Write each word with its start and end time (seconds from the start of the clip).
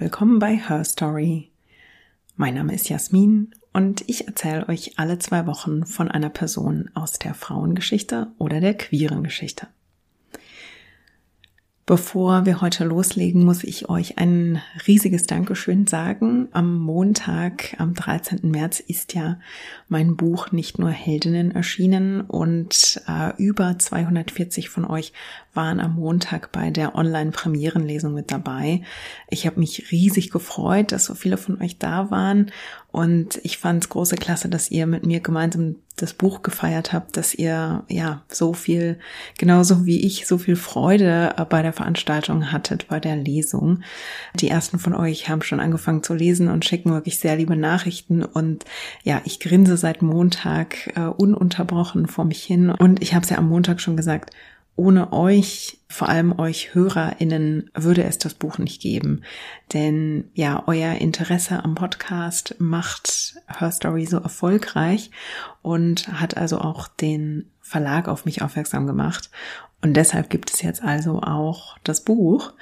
Willkommen 0.00 0.38
bei 0.38 0.56
Her 0.56 0.82
Story. 0.82 1.50
Mein 2.34 2.54
Name 2.54 2.74
ist 2.74 2.88
Jasmin 2.88 3.54
und 3.74 4.02
ich 4.08 4.26
erzähle 4.26 4.66
euch 4.70 4.98
alle 4.98 5.18
zwei 5.18 5.46
Wochen 5.46 5.84
von 5.84 6.10
einer 6.10 6.30
Person 6.30 6.88
aus 6.94 7.18
der 7.18 7.34
Frauengeschichte 7.34 8.28
oder 8.38 8.62
der 8.62 8.72
queeren 8.72 9.22
Geschichte. 9.22 9.66
Bevor 11.90 12.46
wir 12.46 12.60
heute 12.60 12.84
loslegen, 12.84 13.44
muss 13.44 13.64
ich 13.64 13.88
euch 13.88 14.16
ein 14.16 14.62
riesiges 14.86 15.24
Dankeschön 15.24 15.88
sagen. 15.88 16.46
Am 16.52 16.78
Montag, 16.78 17.74
am 17.78 17.94
13. 17.94 18.48
März, 18.48 18.78
ist 18.78 19.12
ja 19.14 19.40
mein 19.88 20.14
Buch 20.14 20.52
nicht 20.52 20.78
nur 20.78 20.90
Heldinnen 20.90 21.50
erschienen 21.50 22.20
und 22.20 23.02
äh, 23.08 23.32
über 23.42 23.76
240 23.76 24.68
von 24.68 24.84
euch 24.84 25.12
waren 25.52 25.80
am 25.80 25.96
Montag 25.96 26.52
bei 26.52 26.70
der 26.70 26.94
Online-Premierenlesung 26.94 28.14
mit 28.14 28.30
dabei. 28.30 28.82
Ich 29.28 29.44
habe 29.46 29.58
mich 29.58 29.90
riesig 29.90 30.30
gefreut, 30.30 30.92
dass 30.92 31.06
so 31.06 31.14
viele 31.14 31.38
von 31.38 31.60
euch 31.60 31.78
da 31.78 32.12
waren 32.12 32.52
und 32.92 33.40
ich 33.44 33.58
fand 33.58 33.84
es 33.84 33.88
große 33.88 34.16
Klasse, 34.16 34.48
dass 34.48 34.70
ihr 34.70 34.86
mit 34.86 35.06
mir 35.06 35.20
gemeinsam 35.20 35.76
das 35.96 36.12
Buch 36.12 36.42
gefeiert 36.42 36.92
habt, 36.92 37.16
dass 37.16 37.34
ihr 37.34 37.84
ja 37.88 38.22
so 38.28 38.52
viel, 38.52 38.98
genauso 39.38 39.84
wie 39.84 40.04
ich, 40.04 40.26
so 40.26 40.38
viel 40.38 40.56
Freude 40.56 41.34
bei 41.50 41.62
der 41.62 41.72
Veranstaltung 41.72 42.50
hattet, 42.52 42.88
bei 42.88 42.98
der 42.98 43.16
Lesung. 43.16 43.82
Die 44.34 44.48
ersten 44.48 44.78
von 44.78 44.94
euch 44.94 45.28
haben 45.28 45.42
schon 45.42 45.60
angefangen 45.60 46.02
zu 46.02 46.14
lesen 46.14 46.48
und 46.48 46.64
schicken 46.64 46.92
wirklich 46.92 47.18
sehr 47.18 47.36
liebe 47.36 47.56
Nachrichten 47.56 48.24
und 48.24 48.64
ja, 49.04 49.20
ich 49.24 49.40
grinse 49.40 49.76
seit 49.76 50.02
Montag 50.02 50.96
äh, 50.96 51.02
ununterbrochen 51.02 52.06
vor 52.06 52.24
mich 52.24 52.42
hin 52.42 52.70
und 52.70 53.02
ich 53.02 53.14
habe 53.14 53.24
es 53.24 53.30
ja 53.30 53.38
am 53.38 53.48
Montag 53.48 53.80
schon 53.80 53.96
gesagt, 53.96 54.30
ohne 54.76 55.12
euch, 55.12 55.80
vor 55.88 56.08
allem 56.08 56.38
euch 56.38 56.74
HörerInnen, 56.74 57.70
würde 57.74 58.04
es 58.04 58.18
das 58.18 58.34
Buch 58.34 58.58
nicht 58.58 58.80
geben. 58.80 59.22
Denn 59.72 60.30
ja, 60.34 60.62
euer 60.66 60.94
Interesse 60.94 61.62
am 61.64 61.74
Podcast 61.74 62.56
macht 62.58 63.34
Her 63.46 63.72
Story 63.72 64.06
so 64.06 64.18
erfolgreich 64.18 65.10
und 65.62 66.08
hat 66.08 66.36
also 66.36 66.58
auch 66.58 66.88
den 66.88 67.50
Verlag 67.60 68.08
auf 68.08 68.24
mich 68.24 68.42
aufmerksam 68.42 68.86
gemacht. 68.86 69.30
Und 69.82 69.94
deshalb 69.94 70.28
gibt 70.28 70.52
es 70.52 70.60
jetzt 70.60 70.82
also 70.82 71.22
auch 71.22 71.78
das 71.84 72.04
Buch. 72.04 72.52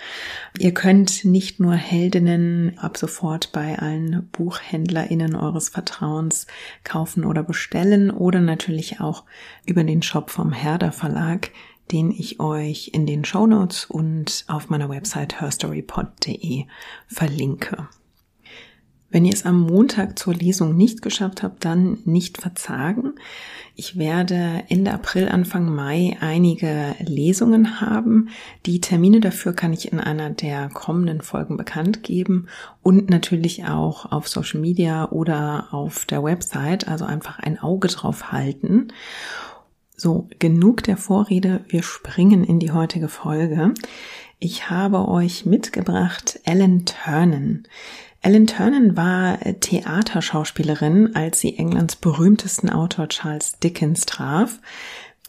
Ihr 0.56 0.72
könnt 0.72 1.24
nicht 1.24 1.58
nur 1.58 1.74
Heldinnen 1.74 2.78
ab 2.78 2.96
sofort 2.96 3.50
bei 3.50 3.76
allen 3.78 4.28
BuchhändlerInnen 4.30 5.34
eures 5.34 5.68
Vertrauens 5.68 6.46
kaufen 6.84 7.24
oder 7.24 7.42
bestellen 7.42 8.12
oder 8.12 8.40
natürlich 8.40 9.00
auch 9.00 9.24
über 9.66 9.82
den 9.82 10.02
Shop 10.02 10.30
vom 10.30 10.52
Herder 10.52 10.92
Verlag 10.92 11.50
den 11.90 12.10
ich 12.10 12.40
euch 12.40 12.90
in 12.92 13.06
den 13.06 13.24
Show 13.24 13.46
Notes 13.46 13.84
und 13.86 14.44
auf 14.48 14.68
meiner 14.68 14.88
Website 14.88 15.40
herstorypod.de 15.40 16.64
verlinke. 17.06 17.88
Wenn 19.10 19.24
ihr 19.24 19.32
es 19.32 19.46
am 19.46 19.60
Montag 19.60 20.18
zur 20.18 20.34
Lesung 20.34 20.76
nicht 20.76 21.00
geschafft 21.00 21.42
habt, 21.42 21.64
dann 21.64 21.98
nicht 22.04 22.38
verzagen. 22.38 23.14
Ich 23.74 23.96
werde 23.96 24.64
Ende 24.68 24.92
April, 24.92 25.30
Anfang 25.30 25.74
Mai 25.74 26.18
einige 26.20 26.94
Lesungen 27.00 27.80
haben. 27.80 28.28
Die 28.66 28.82
Termine 28.82 29.20
dafür 29.20 29.54
kann 29.54 29.72
ich 29.72 29.90
in 29.90 29.98
einer 29.98 30.28
der 30.28 30.68
kommenden 30.68 31.22
Folgen 31.22 31.56
bekannt 31.56 32.02
geben 32.02 32.48
und 32.82 33.08
natürlich 33.08 33.64
auch 33.64 34.12
auf 34.12 34.28
Social 34.28 34.60
Media 34.60 35.10
oder 35.10 35.68
auf 35.70 36.04
der 36.04 36.22
Website, 36.22 36.86
also 36.86 37.06
einfach 37.06 37.38
ein 37.38 37.58
Auge 37.58 37.88
drauf 37.88 38.30
halten. 38.30 38.88
So, 40.00 40.28
genug 40.38 40.84
der 40.84 40.96
Vorrede, 40.96 41.64
wir 41.66 41.82
springen 41.82 42.44
in 42.44 42.60
die 42.60 42.70
heutige 42.70 43.08
Folge. 43.08 43.74
Ich 44.38 44.70
habe 44.70 45.08
euch 45.08 45.44
mitgebracht 45.44 46.38
Ellen 46.44 46.84
Turnen. 46.84 47.66
Ellen 48.22 48.46
Turnen 48.46 48.96
war 48.96 49.40
Theaterschauspielerin, 49.40 51.16
als 51.16 51.40
sie 51.40 51.58
Englands 51.58 51.96
berühmtesten 51.96 52.70
Autor 52.70 53.08
Charles 53.08 53.58
Dickens 53.58 54.06
traf. 54.06 54.60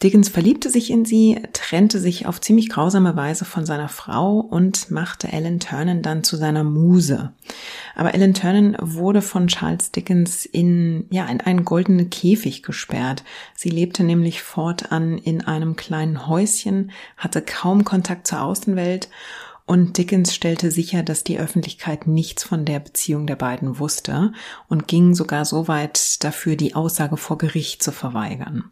Dickens 0.02 0.30
verliebte 0.30 0.70
sich 0.70 0.90
in 0.90 1.04
sie, 1.04 1.42
trennte 1.52 2.00
sich 2.00 2.24
auf 2.24 2.40
ziemlich 2.40 2.70
grausame 2.70 3.16
Weise 3.16 3.44
von 3.44 3.66
seiner 3.66 3.90
Frau 3.90 4.40
und 4.40 4.90
machte 4.90 5.30
Ellen 5.30 5.60
Turnen 5.60 6.00
dann 6.00 6.24
zu 6.24 6.38
seiner 6.38 6.64
Muse. 6.64 7.32
Aber 7.94 8.14
Ellen 8.14 8.32
Turnen 8.32 8.78
wurde 8.80 9.20
von 9.20 9.48
Charles 9.48 9.90
Dickens 9.90 10.46
in, 10.46 11.06
ja, 11.10 11.26
in 11.26 11.42
einen 11.42 11.66
goldenen 11.66 12.08
Käfig 12.08 12.62
gesperrt. 12.62 13.24
Sie 13.54 13.68
lebte 13.68 14.02
nämlich 14.02 14.42
fortan 14.42 15.18
in 15.18 15.42
einem 15.42 15.76
kleinen 15.76 16.26
Häuschen, 16.26 16.92
hatte 17.18 17.42
kaum 17.42 17.84
Kontakt 17.84 18.26
zur 18.26 18.40
Außenwelt 18.40 19.10
und 19.66 19.98
Dickens 19.98 20.34
stellte 20.34 20.70
sicher, 20.70 21.02
dass 21.02 21.24
die 21.24 21.38
Öffentlichkeit 21.38 22.06
nichts 22.06 22.42
von 22.42 22.64
der 22.64 22.80
Beziehung 22.80 23.26
der 23.26 23.36
beiden 23.36 23.78
wusste 23.78 24.32
und 24.66 24.88
ging 24.88 25.14
sogar 25.14 25.44
so 25.44 25.68
weit 25.68 26.24
dafür, 26.24 26.56
die 26.56 26.74
Aussage 26.74 27.18
vor 27.18 27.36
Gericht 27.36 27.82
zu 27.82 27.92
verweigern. 27.92 28.64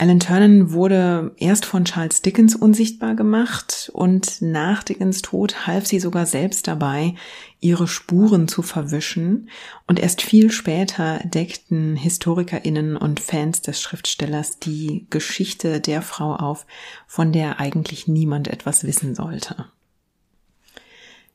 Alan 0.00 0.20
Turnen 0.20 0.70
wurde 0.70 1.32
erst 1.38 1.64
von 1.66 1.84
Charles 1.84 2.22
Dickens 2.22 2.54
unsichtbar 2.54 3.16
gemacht 3.16 3.90
und 3.92 4.40
nach 4.40 4.84
Dickens 4.84 5.22
Tod 5.22 5.66
half 5.66 5.86
sie 5.86 5.98
sogar 5.98 6.24
selbst 6.24 6.68
dabei, 6.68 7.16
ihre 7.58 7.88
Spuren 7.88 8.46
zu 8.46 8.62
verwischen 8.62 9.50
und 9.88 9.98
erst 9.98 10.22
viel 10.22 10.52
später 10.52 11.18
deckten 11.24 11.96
Historikerinnen 11.96 12.96
und 12.96 13.18
Fans 13.18 13.60
des 13.60 13.80
Schriftstellers 13.80 14.60
die 14.60 15.08
Geschichte 15.10 15.80
der 15.80 16.00
Frau 16.02 16.36
auf, 16.36 16.64
von 17.08 17.32
der 17.32 17.58
eigentlich 17.58 18.06
niemand 18.06 18.46
etwas 18.46 18.84
wissen 18.84 19.16
sollte. 19.16 19.66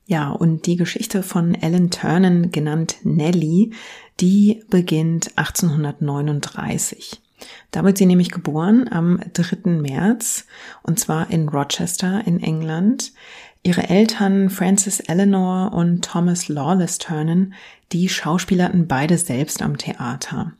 Ja, 0.05 0.29
und 0.29 0.67
die 0.67 0.77
Geschichte 0.77 1.21
von 1.21 1.53
Ellen 1.53 1.91
Turnen, 1.91 2.51
genannt 2.51 2.95
Nellie, 3.03 3.71
die 4.21 4.63
beginnt 4.69 5.37
1839. 5.37 7.22
Da 7.71 7.83
wird 7.83 7.97
sie 7.97 8.05
nämlich 8.05 8.31
geboren 8.31 8.87
am 8.91 9.19
3. 9.33 9.69
März 9.69 10.45
und 10.83 10.99
zwar 10.99 11.29
in 11.31 11.49
Rochester 11.49 12.21
in 12.25 12.41
England. 12.41 13.13
Ihre 13.63 13.89
Eltern 13.89 14.49
Frances 14.49 14.99
Eleanor 14.99 15.73
und 15.73 16.03
Thomas 16.03 16.49
Lawless 16.49 16.97
Turnen, 16.97 17.53
die 17.91 18.09
schauspielerten 18.09 18.87
beide 18.87 19.17
selbst 19.17 19.61
am 19.61 19.77
Theater. 19.77 20.53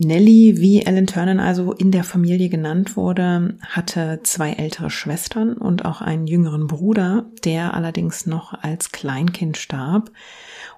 Nellie, 0.00 0.58
wie 0.58 0.82
Ellen 0.82 1.08
Turnen 1.08 1.40
also 1.40 1.72
in 1.72 1.90
der 1.90 2.04
Familie 2.04 2.48
genannt 2.48 2.96
wurde, 2.96 3.58
hatte 3.60 4.20
zwei 4.22 4.52
ältere 4.52 4.90
Schwestern 4.90 5.54
und 5.54 5.84
auch 5.84 6.00
einen 6.00 6.28
jüngeren 6.28 6.68
Bruder, 6.68 7.26
der 7.44 7.74
allerdings 7.74 8.24
noch 8.24 8.54
als 8.62 8.92
Kleinkind 8.92 9.56
starb. 9.56 10.12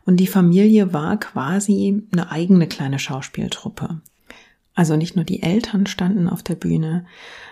Und 0.06 0.16
die 0.20 0.26
Familie 0.26 0.94
war 0.94 1.20
quasi 1.20 2.02
eine 2.12 2.30
eigene 2.30 2.66
kleine 2.66 2.98
Schauspieltruppe. 2.98 4.00
Also 4.80 4.96
nicht 4.96 5.14
nur 5.14 5.26
die 5.26 5.42
Eltern 5.42 5.84
standen 5.84 6.26
auf 6.26 6.42
der 6.42 6.54
Bühne, 6.54 7.04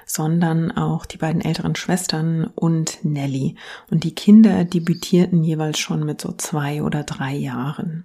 sondern 0.07 0.73
auch 0.73 1.05
die 1.05 1.19
beiden 1.19 1.43
älteren 1.43 1.77
Schwestern 1.77 2.47
und 2.55 3.05
Nelly. 3.05 3.57
Und 3.91 4.05
die 4.05 4.15
Kinder 4.15 4.65
debütierten 4.65 5.45
jeweils 5.45 5.79
schon 5.79 6.07
mit 6.07 6.23
so 6.23 6.33
zwei 6.33 6.83
oder 6.83 7.03
drei 7.03 7.35
Jahren. 7.37 8.05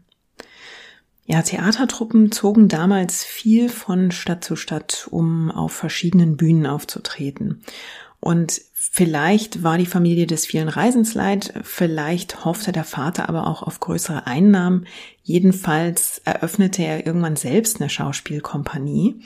Ja, 1.24 1.42
Theatertruppen 1.42 2.34
zogen 2.34 2.68
damals 2.68 3.24
viel 3.24 3.70
von 3.70 4.12
Stadt 4.12 4.44
zu 4.44 4.58
Stadt, 4.58 5.08
um 5.10 5.52
auf 5.52 5.72
verschiedenen 5.72 6.36
Bühnen 6.36 6.66
aufzutreten. 6.66 7.64
Und 8.20 8.60
vielleicht 8.92 9.64
war 9.64 9.78
die 9.78 9.86
Familie 9.86 10.28
des 10.28 10.46
vielen 10.46 10.70
Reisens 10.70 11.14
leid, 11.14 11.54
vielleicht 11.64 12.46
hoffte 12.46 12.72
der 12.72 12.84
Vater 12.84 13.30
aber 13.30 13.48
auch 13.48 13.64
auf 13.64 13.80
größere 13.80 14.28
Einnahmen. 14.28 14.86
Jedenfalls 15.22 16.22
eröffnete 16.26 16.84
er 16.84 17.06
irgendwann 17.06 17.36
selbst 17.36 17.80
eine 17.80 17.90
Schauspielkompanie. 17.90 19.22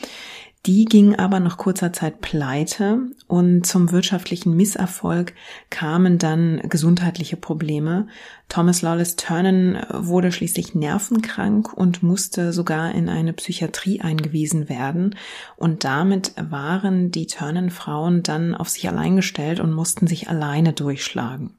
Die 0.65 0.83
ging 0.83 1.15
aber 1.15 1.39
nach 1.39 1.57
kurzer 1.57 1.94
Zeit 1.94 2.19
pleite 2.19 3.00
und 3.27 3.65
zum 3.65 3.92
wirtschaftlichen 3.92 4.56
Misserfolg 4.56 5.33
kamen 5.69 6.18
dann 6.18 6.62
gesundheitliche 6.68 7.38
Probleme. 7.38 8.07
Thomas 8.50 8.81
Lawless 8.81 9.15
Turnen 9.15 9.77
wurde 9.89 10.31
schließlich 10.31 10.75
nervenkrank 10.75 11.71
und 11.71 12.04
musste 12.04 12.51
sogar 12.51 12.94
in 12.94 13.07
eine 13.07 13.31
Psychiatrie 13.31 14.01
eingewiesen 14.01 14.68
werden. 14.68 15.15
Und 15.56 15.86
damit 15.86 16.33
waren 16.38 17.12
die 17.12 17.27
Turnen-Frauen 17.27 18.24
dann 18.24 18.53
auf 18.53 18.68
sich 18.68 18.89
allein 18.89 19.15
gestellt 19.15 19.62
und 19.62 19.71
mussten 19.71 20.07
sich 20.07 20.27
alleine 20.27 20.74
durchschlagen. 20.74 21.53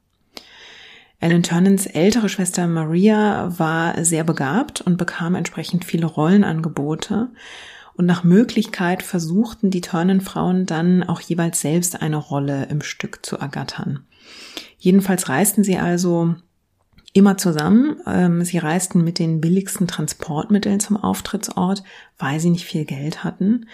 Ellen 1.21 1.43
Turnens 1.43 1.85
ältere 1.85 2.29
Schwester 2.29 2.65
Maria 2.67 3.57
war 3.57 4.05
sehr 4.05 4.23
begabt 4.23 4.81
und 4.81 4.97
bekam 4.97 5.35
entsprechend 5.35 5.83
viele 5.83 6.05
Rollenangebote. 6.05 7.29
Und 7.99 8.05
nach 8.05 8.23
Möglichkeit 8.23 9.03
versuchten 9.03 9.71
die 9.71 9.81
Turnenfrauen 9.81 10.65
dann 10.65 11.03
auch 11.03 11.19
jeweils 11.19 11.59
selbst 11.59 12.01
eine 12.01 12.15
Rolle 12.15 12.67
im 12.67 12.81
Stück 12.81 13.25
zu 13.25 13.35
ergattern. 13.35 14.05
Jedenfalls 14.77 15.27
reisten 15.27 15.65
sie 15.65 15.77
also 15.77 16.35
immer 17.13 17.37
zusammen. 17.37 17.97
Ähm, 18.05 18.43
sie 18.43 18.57
reisten 18.57 19.03
mit 19.03 19.19
den 19.19 19.41
billigsten 19.41 19.87
Transportmitteln 19.87 20.79
zum 20.79 20.97
Auftrittsort, 20.97 21.83
weil 22.17 22.39
sie 22.39 22.49
nicht 22.49 22.65
viel 22.65 22.85
Geld 22.85 23.23
hatten. 23.23 23.65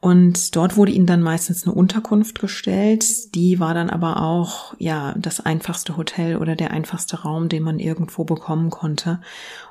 Und 0.00 0.54
dort 0.54 0.76
wurde 0.76 0.92
ihnen 0.92 1.06
dann 1.06 1.22
meistens 1.22 1.66
eine 1.66 1.74
Unterkunft 1.74 2.38
gestellt. 2.38 3.34
Die 3.34 3.58
war 3.58 3.74
dann 3.74 3.90
aber 3.90 4.22
auch, 4.22 4.74
ja, 4.78 5.14
das 5.16 5.40
einfachste 5.40 5.96
Hotel 5.96 6.36
oder 6.36 6.54
der 6.54 6.70
einfachste 6.70 7.22
Raum, 7.22 7.48
den 7.48 7.62
man 7.62 7.78
irgendwo 7.78 8.24
bekommen 8.24 8.70
konnte. 8.70 9.20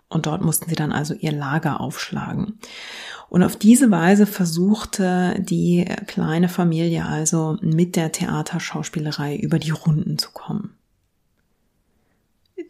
Und 0.09 0.25
dort 0.25 0.41
mussten 0.41 0.69
sie 0.69 0.75
dann 0.75 0.91
also 0.91 1.13
ihr 1.13 1.31
Lager 1.31 1.79
aufschlagen. 1.79 2.59
Und 3.29 3.43
auf 3.43 3.55
diese 3.55 3.91
Weise 3.91 4.25
versuchte 4.25 5.35
die 5.39 5.85
kleine 6.07 6.49
Familie 6.49 7.05
also 7.05 7.57
mit 7.61 7.95
der 7.95 8.11
Theaterschauspielerei 8.11 9.35
über 9.35 9.59
die 9.59 9.71
Runden 9.71 10.17
zu 10.17 10.31
kommen. 10.31 10.74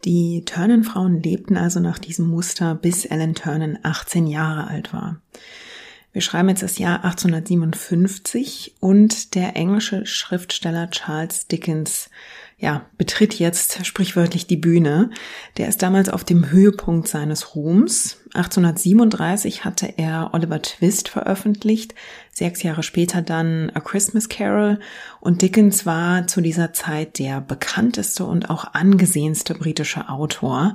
Die 0.04 0.44
Turnen-Frauen 0.44 1.22
lebten 1.22 1.56
also 1.56 1.80
nach 1.80 1.98
diesem 1.98 2.28
Muster, 2.28 2.74
bis 2.74 3.04
Ellen 3.04 3.34
Turnen 3.34 3.78
18 3.82 4.26
Jahre 4.26 4.68
alt 4.68 4.92
war. 4.92 5.20
Wir 6.12 6.22
schreiben 6.22 6.48
jetzt 6.48 6.62
das 6.62 6.78
Jahr 6.78 7.04
1857 7.04 8.76
und 8.80 9.34
der 9.34 9.54
englische 9.54 10.06
Schriftsteller 10.06 10.90
Charles 10.90 11.46
Dickens 11.46 12.08
ja, 12.58 12.86
betritt 12.96 13.38
jetzt 13.38 13.84
sprichwörtlich 13.84 14.46
die 14.46 14.56
Bühne. 14.56 15.10
Der 15.58 15.68
ist 15.68 15.82
damals 15.82 16.08
auf 16.08 16.24
dem 16.24 16.50
Höhepunkt 16.50 17.06
seines 17.06 17.54
Ruhms. 17.54 18.18
1837 18.32 19.66
hatte 19.66 19.92
er 19.98 20.30
Oliver 20.32 20.62
Twist 20.62 21.10
veröffentlicht, 21.10 21.94
sechs 22.36 22.62
Jahre 22.62 22.82
später 22.82 23.22
dann 23.22 23.70
A 23.72 23.80
Christmas 23.80 24.28
Carol 24.28 24.78
und 25.20 25.40
Dickens 25.40 25.86
war 25.86 26.26
zu 26.26 26.42
dieser 26.42 26.74
Zeit 26.74 27.18
der 27.18 27.40
bekannteste 27.40 28.26
und 28.26 28.50
auch 28.50 28.74
angesehenste 28.74 29.54
britische 29.54 30.10
Autor 30.10 30.74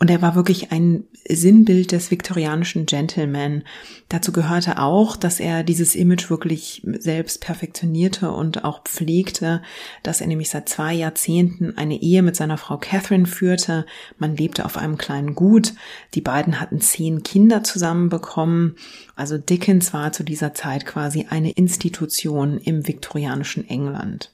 und 0.00 0.10
er 0.10 0.22
war 0.22 0.34
wirklich 0.36 0.70
ein 0.70 1.04
Sinnbild 1.28 1.90
des 1.90 2.10
viktorianischen 2.10 2.86
Gentleman. 2.86 3.64
Dazu 4.08 4.30
gehörte 4.32 4.78
auch, 4.78 5.16
dass 5.16 5.40
er 5.40 5.64
dieses 5.64 5.96
Image 5.96 6.30
wirklich 6.30 6.82
selbst 6.98 7.40
perfektionierte 7.40 8.30
und 8.30 8.64
auch 8.64 8.84
pflegte, 8.84 9.60
dass 10.04 10.20
er 10.20 10.28
nämlich 10.28 10.50
seit 10.50 10.68
zwei 10.68 10.94
Jahrzehnten 10.94 11.76
eine 11.76 12.00
Ehe 12.00 12.22
mit 12.22 12.36
seiner 12.36 12.58
Frau 12.58 12.76
Catherine 12.78 13.26
führte. 13.26 13.86
Man 14.18 14.36
lebte 14.36 14.64
auf 14.64 14.76
einem 14.76 14.98
kleinen 14.98 15.34
Gut. 15.34 15.74
Die 16.14 16.20
beiden 16.20 16.60
hatten 16.60 16.80
zehn 16.80 17.24
Kinder 17.24 17.64
zusammen 17.64 18.08
bekommen. 18.08 18.76
Also 19.18 19.36
Dickens 19.36 19.92
war 19.92 20.12
zu 20.12 20.22
dieser 20.22 20.54
Zeit 20.54 20.86
quasi 20.86 21.26
eine 21.28 21.50
Institution 21.50 22.58
im 22.58 22.86
viktorianischen 22.86 23.68
England. 23.68 24.32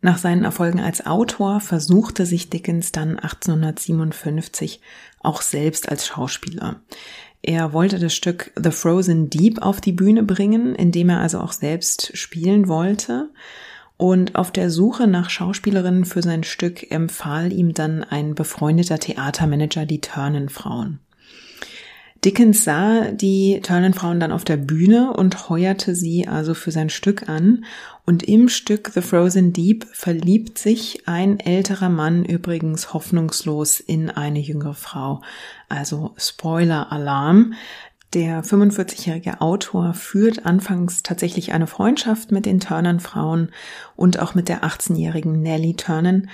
Nach 0.00 0.16
seinen 0.16 0.44
Erfolgen 0.44 0.80
als 0.80 1.04
Autor 1.04 1.60
versuchte 1.60 2.24
sich 2.24 2.48
Dickens 2.48 2.92
dann 2.92 3.18
1857 3.18 4.80
auch 5.18 5.42
selbst 5.42 5.90
als 5.90 6.06
Schauspieler. 6.06 6.80
Er 7.42 7.74
wollte 7.74 7.98
das 7.98 8.14
Stück 8.14 8.52
The 8.56 8.70
Frozen 8.70 9.28
Deep 9.28 9.60
auf 9.60 9.82
die 9.82 9.92
Bühne 9.92 10.22
bringen, 10.22 10.74
indem 10.74 11.10
er 11.10 11.20
also 11.20 11.40
auch 11.40 11.52
selbst 11.52 12.16
spielen 12.16 12.68
wollte. 12.68 13.28
Und 13.98 14.34
auf 14.34 14.50
der 14.50 14.70
Suche 14.70 15.06
nach 15.06 15.28
Schauspielerinnen 15.28 16.06
für 16.06 16.22
sein 16.22 16.42
Stück 16.42 16.90
empfahl 16.90 17.52
ihm 17.52 17.74
dann 17.74 18.02
ein 18.02 18.34
befreundeter 18.34 18.98
Theatermanager 18.98 19.84
die 19.84 20.00
Turnenfrauen. 20.00 21.00
Dickens 22.24 22.64
sah 22.64 23.12
die 23.12 23.60
Turnen-Frauen 23.62 24.20
dann 24.20 24.32
auf 24.32 24.44
der 24.44 24.58
Bühne 24.58 25.14
und 25.14 25.48
heuerte 25.48 25.94
sie 25.94 26.28
also 26.28 26.52
für 26.52 26.70
sein 26.70 26.90
Stück 26.90 27.30
an. 27.30 27.64
Und 28.04 28.22
im 28.22 28.50
Stück 28.50 28.90
The 28.92 29.00
Frozen 29.00 29.54
Deep 29.54 29.86
verliebt 29.92 30.58
sich 30.58 31.04
ein 31.06 31.40
älterer 31.40 31.88
Mann 31.88 32.26
übrigens 32.26 32.92
hoffnungslos 32.92 33.80
in 33.80 34.10
eine 34.10 34.38
jüngere 34.38 34.74
Frau. 34.74 35.22
Also 35.70 36.12
Spoiler-Alarm. 36.18 37.54
Der 38.12 38.42
45-jährige 38.42 39.40
Autor 39.40 39.94
führt 39.94 40.44
anfangs 40.44 41.02
tatsächlich 41.02 41.52
eine 41.52 41.68
Freundschaft 41.68 42.32
mit 42.32 42.44
den 42.44 42.60
Turnern-Frauen 42.60 43.50
und 43.96 44.18
auch 44.18 44.34
mit 44.34 44.48
der 44.48 44.64
18-jährigen 44.64 45.40
Nellie 45.40 45.76
Turnen. 45.76 46.28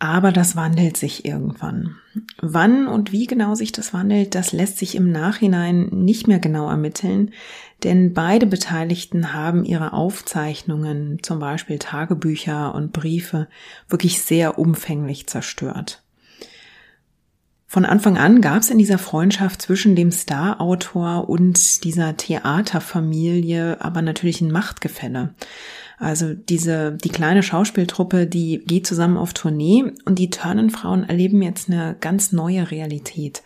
Aber 0.00 0.30
das 0.30 0.54
wandelt 0.54 0.96
sich 0.96 1.24
irgendwann. 1.24 1.96
Wann 2.40 2.86
und 2.86 3.10
wie 3.10 3.26
genau 3.26 3.54
sich 3.56 3.72
das 3.72 3.92
wandelt, 3.92 4.36
das 4.36 4.52
lässt 4.52 4.78
sich 4.78 4.94
im 4.94 5.10
Nachhinein 5.10 5.88
nicht 5.90 6.28
mehr 6.28 6.38
genau 6.38 6.68
ermitteln, 6.68 7.32
denn 7.82 8.12
beide 8.14 8.46
Beteiligten 8.46 9.32
haben 9.32 9.64
ihre 9.64 9.92
Aufzeichnungen, 9.92 11.18
zum 11.22 11.40
Beispiel 11.40 11.78
Tagebücher 11.78 12.74
und 12.74 12.92
Briefe, 12.92 13.48
wirklich 13.88 14.22
sehr 14.22 14.58
umfänglich 14.58 15.26
zerstört. 15.26 16.02
Von 17.70 17.84
Anfang 17.84 18.16
an 18.16 18.40
gab 18.40 18.62
es 18.62 18.70
in 18.70 18.78
dieser 18.78 18.96
Freundschaft 18.98 19.60
zwischen 19.60 19.94
dem 19.94 20.10
Starautor 20.10 21.28
und 21.28 21.84
dieser 21.84 22.16
Theaterfamilie 22.16 23.80
aber 23.80 24.00
natürlich 24.00 24.40
ein 24.40 24.50
Machtgefälle. 24.50 25.34
Also 25.98 26.34
diese, 26.34 26.92
die 26.92 27.08
kleine 27.08 27.42
Schauspieltruppe, 27.42 28.26
die 28.26 28.62
geht 28.64 28.86
zusammen 28.86 29.16
auf 29.16 29.34
Tournee 29.34 29.92
und 30.04 30.18
die 30.18 30.30
Turnenfrauen 30.30 31.08
erleben 31.08 31.42
jetzt 31.42 31.68
eine 31.68 31.96
ganz 32.00 32.32
neue 32.32 32.70
Realität. 32.70 33.42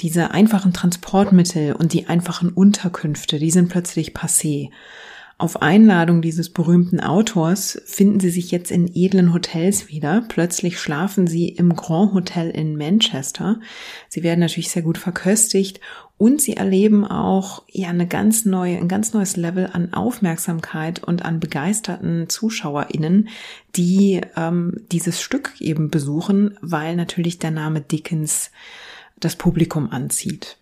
Diese 0.00 0.30
einfachen 0.30 0.72
Transportmittel 0.72 1.74
und 1.74 1.92
die 1.92 2.06
einfachen 2.06 2.50
Unterkünfte, 2.50 3.38
die 3.38 3.50
sind 3.50 3.68
plötzlich 3.68 4.14
passé. 4.14 4.70
Auf 5.38 5.60
Einladung 5.60 6.22
dieses 6.22 6.50
berühmten 6.50 7.00
Autors 7.00 7.82
finden 7.84 8.20
sie 8.20 8.30
sich 8.30 8.52
jetzt 8.52 8.70
in 8.70 8.88
edlen 8.94 9.32
Hotels 9.32 9.88
wieder. 9.88 10.24
Plötzlich 10.28 10.78
schlafen 10.78 11.26
sie 11.26 11.48
im 11.48 11.74
Grand 11.74 12.14
Hotel 12.14 12.48
in 12.50 12.76
Manchester. 12.76 13.58
Sie 14.08 14.22
werden 14.22 14.38
natürlich 14.38 14.70
sehr 14.70 14.82
gut 14.82 14.98
verköstigt 14.98 15.80
und 16.22 16.40
sie 16.40 16.56
erleben 16.56 17.04
auch 17.04 17.64
ja 17.68 17.88
eine 17.88 18.06
ganz 18.06 18.44
neue, 18.44 18.78
ein 18.78 18.86
ganz 18.86 19.12
neues 19.12 19.36
Level 19.36 19.68
an 19.72 19.92
Aufmerksamkeit 19.92 21.02
und 21.02 21.24
an 21.24 21.40
begeisterten 21.40 22.28
ZuschauerInnen, 22.28 23.28
die 23.74 24.20
ähm, 24.36 24.82
dieses 24.92 25.20
Stück 25.20 25.54
eben 25.58 25.90
besuchen, 25.90 26.56
weil 26.60 26.94
natürlich 26.94 27.40
der 27.40 27.50
Name 27.50 27.80
Dickens 27.80 28.52
das 29.18 29.34
Publikum 29.34 29.90
anzieht. 29.90 30.58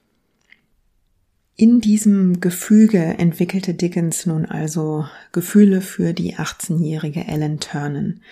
In 1.56 1.82
diesem 1.82 2.40
Gefüge 2.40 3.02
entwickelte 3.18 3.74
Dickens 3.74 4.24
nun 4.24 4.46
also 4.46 5.04
Gefühle 5.32 5.82
für 5.82 6.14
die 6.14 6.36
18-jährige 6.36 7.26
Ellen 7.26 7.60
Turnen. 7.60 8.22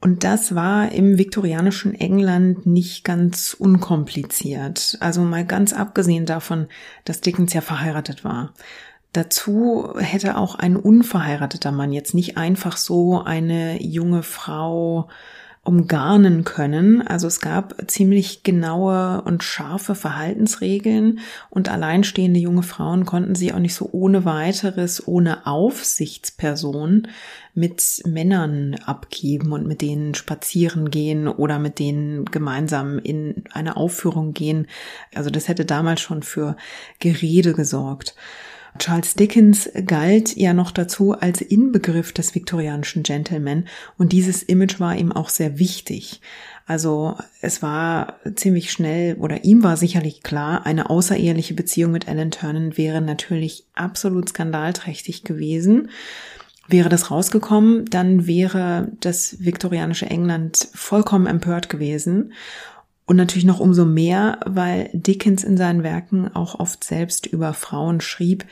Und 0.00 0.24
das 0.24 0.54
war 0.54 0.92
im 0.92 1.18
viktorianischen 1.18 1.94
England 1.94 2.64
nicht 2.64 3.04
ganz 3.04 3.54
unkompliziert. 3.54 4.96
Also 5.00 5.20
mal 5.20 5.44
ganz 5.44 5.74
abgesehen 5.74 6.24
davon, 6.24 6.68
dass 7.04 7.20
Dickens 7.20 7.52
ja 7.52 7.60
verheiratet 7.60 8.24
war. 8.24 8.54
Dazu 9.12 9.92
hätte 9.98 10.36
auch 10.36 10.54
ein 10.54 10.76
unverheirateter 10.76 11.72
Mann 11.72 11.92
jetzt 11.92 12.14
nicht 12.14 12.38
einfach 12.38 12.76
so 12.76 13.20
eine 13.22 13.82
junge 13.82 14.22
Frau 14.22 15.08
umgarnen 15.70 16.42
können. 16.42 17.00
Also 17.06 17.28
es 17.28 17.38
gab 17.38 17.76
ziemlich 17.88 18.42
genaue 18.42 19.22
und 19.22 19.44
scharfe 19.44 19.94
Verhaltensregeln 19.94 21.20
und 21.48 21.68
alleinstehende 21.68 22.40
junge 22.40 22.64
Frauen 22.64 23.06
konnten 23.06 23.36
sie 23.36 23.52
auch 23.52 23.60
nicht 23.60 23.76
so 23.76 23.88
ohne 23.92 24.24
weiteres, 24.24 25.06
ohne 25.06 25.46
Aufsichtsperson 25.46 27.06
mit 27.54 28.02
Männern 28.04 28.74
abgeben 28.84 29.52
und 29.52 29.64
mit 29.68 29.80
denen 29.80 30.16
spazieren 30.16 30.90
gehen 30.90 31.28
oder 31.28 31.60
mit 31.60 31.78
denen 31.78 32.24
gemeinsam 32.24 32.98
in 32.98 33.44
eine 33.52 33.76
Aufführung 33.76 34.34
gehen. 34.34 34.66
Also 35.14 35.30
das 35.30 35.46
hätte 35.46 35.64
damals 35.64 36.00
schon 36.00 36.24
für 36.24 36.56
Gerede 36.98 37.52
gesorgt. 37.52 38.16
Charles 38.78 39.14
Dickens 39.14 39.68
galt 39.86 40.36
ja 40.36 40.54
noch 40.54 40.70
dazu 40.70 41.12
als 41.12 41.40
Inbegriff 41.40 42.12
des 42.12 42.34
viktorianischen 42.34 43.02
Gentleman 43.02 43.66
und 43.98 44.12
dieses 44.12 44.42
Image 44.42 44.80
war 44.80 44.96
ihm 44.96 45.12
auch 45.12 45.28
sehr 45.28 45.58
wichtig. 45.58 46.20
Also 46.66 47.16
es 47.40 47.62
war 47.62 48.20
ziemlich 48.36 48.70
schnell 48.70 49.16
oder 49.16 49.44
ihm 49.44 49.64
war 49.64 49.76
sicherlich 49.76 50.22
klar, 50.22 50.66
eine 50.66 50.88
außereheliche 50.88 51.54
Beziehung 51.54 51.90
mit 51.90 52.06
Ellen 52.06 52.30
Turnen 52.30 52.76
wäre 52.76 53.00
natürlich 53.00 53.64
absolut 53.74 54.28
skandalträchtig 54.28 55.24
gewesen. 55.24 55.90
Wäre 56.68 56.88
das 56.88 57.10
rausgekommen, 57.10 57.86
dann 57.86 58.28
wäre 58.28 58.92
das 59.00 59.38
viktorianische 59.40 60.06
England 60.06 60.68
vollkommen 60.72 61.26
empört 61.26 61.68
gewesen. 61.68 62.34
Und 63.10 63.16
natürlich 63.16 63.44
noch 63.44 63.58
umso 63.58 63.86
mehr, 63.86 64.38
weil 64.46 64.88
Dickens 64.92 65.42
in 65.42 65.56
seinen 65.56 65.82
Werken 65.82 66.32
auch 66.32 66.60
oft 66.60 66.84
selbst 66.84 67.26
über 67.26 67.54
Frauen 67.54 68.00
schrieb, 68.00 68.44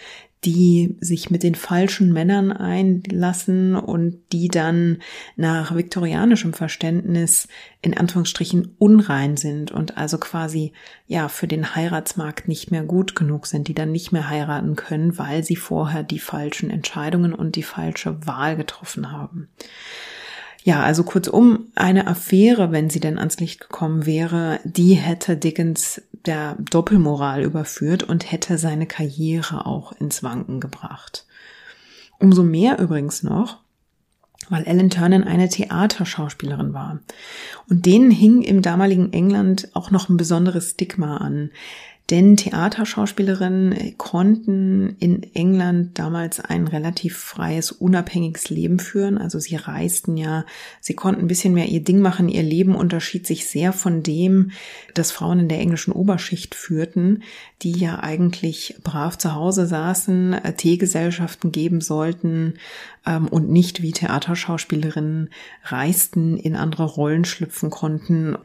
die 0.44 0.96
sich 0.98 1.30
mit 1.30 1.44
den 1.44 1.54
falschen 1.54 2.12
Männern 2.12 2.50
einlassen 2.50 3.76
und 3.76 4.18
die 4.32 4.48
dann 4.48 4.98
nach 5.36 5.76
viktorianischem 5.76 6.54
Verständnis 6.54 7.46
in 7.82 7.96
Anführungsstrichen 7.96 8.74
unrein 8.80 9.36
sind 9.36 9.70
und 9.70 9.96
also 9.96 10.18
quasi 10.18 10.72
ja 11.06 11.28
für 11.28 11.46
den 11.46 11.76
Heiratsmarkt 11.76 12.48
nicht 12.48 12.72
mehr 12.72 12.82
gut 12.82 13.14
genug 13.14 13.46
sind, 13.46 13.68
die 13.68 13.74
dann 13.74 13.92
nicht 13.92 14.10
mehr 14.10 14.28
heiraten 14.28 14.74
können, 14.74 15.18
weil 15.18 15.44
sie 15.44 15.54
vorher 15.54 16.02
die 16.02 16.18
falschen 16.18 16.68
Entscheidungen 16.68 17.32
und 17.32 17.54
die 17.54 17.62
falsche 17.62 18.26
Wahl 18.26 18.56
getroffen 18.56 19.12
haben. 19.12 19.50
Ja, 20.68 20.82
also 20.82 21.02
kurzum, 21.02 21.68
eine 21.76 22.06
Affäre, 22.08 22.72
wenn 22.72 22.90
sie 22.90 23.00
denn 23.00 23.18
ans 23.18 23.40
Licht 23.40 23.58
gekommen 23.58 24.04
wäre, 24.04 24.60
die 24.64 24.92
hätte 24.92 25.34
Dickens 25.34 26.02
der 26.26 26.56
Doppelmoral 26.58 27.42
überführt 27.42 28.02
und 28.02 28.30
hätte 28.30 28.58
seine 28.58 28.84
Karriere 28.84 29.64
auch 29.64 29.92
ins 29.92 30.22
Wanken 30.22 30.60
gebracht. 30.60 31.24
Umso 32.18 32.42
mehr 32.42 32.78
übrigens 32.78 33.22
noch, 33.22 33.60
weil 34.50 34.64
Ellen 34.64 34.90
Turner 34.90 35.26
eine 35.26 35.48
Theaterschauspielerin 35.48 36.74
war. 36.74 36.98
Und 37.70 37.86
denen 37.86 38.10
hing 38.10 38.42
im 38.42 38.60
damaligen 38.60 39.14
England 39.14 39.70
auch 39.72 39.90
noch 39.90 40.10
ein 40.10 40.18
besonderes 40.18 40.72
Stigma 40.72 41.16
an. 41.16 41.50
Denn 42.10 42.38
Theaterschauspielerinnen 42.38 43.98
konnten 43.98 44.96
in 44.98 45.22
England 45.34 45.98
damals 45.98 46.40
ein 46.40 46.66
relativ 46.66 47.18
freies, 47.18 47.70
unabhängiges 47.70 48.48
Leben 48.48 48.78
führen. 48.78 49.18
Also 49.18 49.38
sie 49.38 49.56
reisten 49.56 50.16
ja, 50.16 50.46
sie 50.80 50.94
konnten 50.94 51.20
ein 51.20 51.28
bisschen 51.28 51.52
mehr 51.52 51.66
ihr 51.66 51.84
Ding 51.84 52.00
machen. 52.00 52.30
Ihr 52.30 52.42
Leben 52.42 52.74
unterschied 52.74 53.26
sich 53.26 53.46
sehr 53.46 53.74
von 53.74 54.02
dem, 54.02 54.52
das 54.94 55.12
Frauen 55.12 55.40
in 55.40 55.48
der 55.50 55.60
englischen 55.60 55.92
Oberschicht 55.92 56.54
führten, 56.54 57.22
die 57.60 57.72
ja 57.72 58.00
eigentlich 58.00 58.76
brav 58.82 59.18
zu 59.18 59.34
Hause 59.34 59.66
saßen, 59.66 60.34
Teegesellschaften 60.56 61.52
geben 61.52 61.82
sollten 61.82 62.54
ähm, 63.04 63.28
und 63.28 63.50
nicht 63.50 63.82
wie 63.82 63.92
Theaterschauspielerinnen 63.92 65.28
reisten, 65.64 66.38
in 66.38 66.56
andere 66.56 66.84
Rollen 66.84 67.26
schlüpfen 67.26 67.68
konnten. 67.68 68.38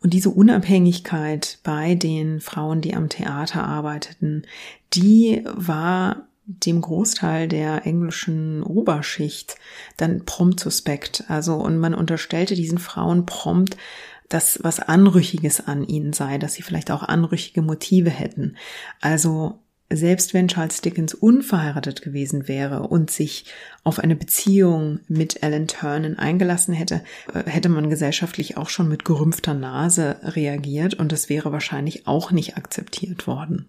Und 0.00 0.14
diese 0.14 0.30
Unabhängigkeit 0.30 1.58
bei 1.64 1.94
den 1.94 2.40
Frauen, 2.40 2.80
die 2.80 2.94
am 2.94 3.08
Theater 3.08 3.64
arbeiteten, 3.64 4.42
die 4.94 5.42
war 5.44 6.28
dem 6.46 6.80
Großteil 6.80 7.46
der 7.46 7.84
englischen 7.84 8.62
Oberschicht 8.62 9.56
dann 9.96 10.24
prompt 10.24 10.60
suspekt. 10.60 11.24
Also, 11.28 11.56
und 11.56 11.78
man 11.78 11.94
unterstellte 11.94 12.54
diesen 12.54 12.78
Frauen 12.78 13.26
prompt, 13.26 13.76
dass 14.28 14.58
was 14.62 14.80
Anrüchiges 14.80 15.66
an 15.66 15.84
ihnen 15.84 16.12
sei, 16.12 16.38
dass 16.38 16.54
sie 16.54 16.62
vielleicht 16.62 16.90
auch 16.90 17.02
anrüchige 17.02 17.62
Motive 17.62 18.10
hätten. 18.10 18.56
Also 19.00 19.58
selbst 19.90 20.34
wenn 20.34 20.48
Charles 20.48 20.82
Dickens 20.82 21.14
unverheiratet 21.14 22.02
gewesen 22.02 22.46
wäre 22.46 22.82
und 22.82 23.10
sich 23.10 23.46
auf 23.84 23.98
eine 23.98 24.16
Beziehung 24.16 25.00
mit 25.08 25.42
Alan 25.42 25.66
Turnen 25.66 26.18
eingelassen 26.18 26.74
hätte, 26.74 27.02
äh, 27.32 27.48
hätte 27.48 27.68
man 27.68 27.88
gesellschaftlich 27.88 28.56
auch 28.56 28.68
schon 28.68 28.88
mit 28.88 29.04
gerümpfter 29.04 29.54
Nase 29.54 30.16
reagiert 30.22 30.94
und 30.94 31.12
es 31.12 31.28
wäre 31.28 31.52
wahrscheinlich 31.52 32.06
auch 32.06 32.32
nicht 32.32 32.56
akzeptiert 32.56 33.26
worden. 33.26 33.66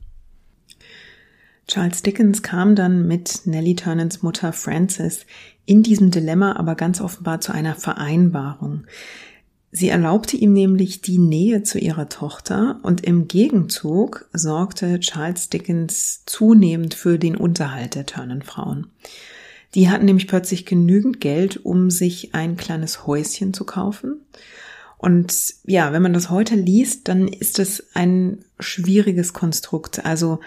Charles 1.68 2.02
Dickens 2.02 2.42
kam 2.42 2.76
dann 2.76 3.08
mit 3.08 3.42
Nellie 3.46 3.76
Turnans 3.76 4.24
Mutter 4.24 4.54
Frances 4.54 5.26
in 5.66 5.84
diesem 5.84 6.10
Dilemma 6.10 6.56
aber 6.56 6.74
ganz 6.74 7.00
offenbar 7.00 7.42
zu 7.42 7.52
einer 7.52 7.76
Vereinbarung. 7.76 8.86
Sie 9.72 9.90
erlaubte 9.90 10.36
ihm 10.36 10.54
nämlich 10.54 11.02
die 11.02 11.20
Nähe 11.20 11.62
zu 11.62 11.78
ihrer 11.78 12.10
Tochter 12.10 12.80
und 12.82 13.06
im 13.06 13.28
Gegenzug 13.28 14.28
sorgte 14.34 15.00
Charles 15.00 15.50
Dickens 15.50 16.24
zunehmend 16.26 16.96
für 16.96 17.20
den 17.20 17.36
Unterhalt 17.36 17.94
der 17.94 18.08
Turnenfrauen. 18.08 18.88
Die 19.76 19.90
hatten 19.90 20.06
nämlich 20.06 20.28
plötzlich 20.28 20.66
genügend 20.66 21.22
Geld, 21.22 21.64
um 21.64 21.92
sich 21.92 22.34
ein 22.34 22.58
kleines 22.58 23.06
Häuschen 23.06 23.54
zu 23.54 23.64
kaufen. 23.66 24.22
Und 24.98 25.34
ja, 25.66 25.94
wenn 25.94 26.02
man 26.02 26.14
das 26.14 26.32
heute 26.32 26.56
liest, 26.56 27.08
dann 27.08 27.28
ist 27.28 27.60
es 27.60 27.88
ein 27.94 28.44
schwieriges 28.60 29.34
Konstrukt. 29.34 30.04
Also 30.04 30.40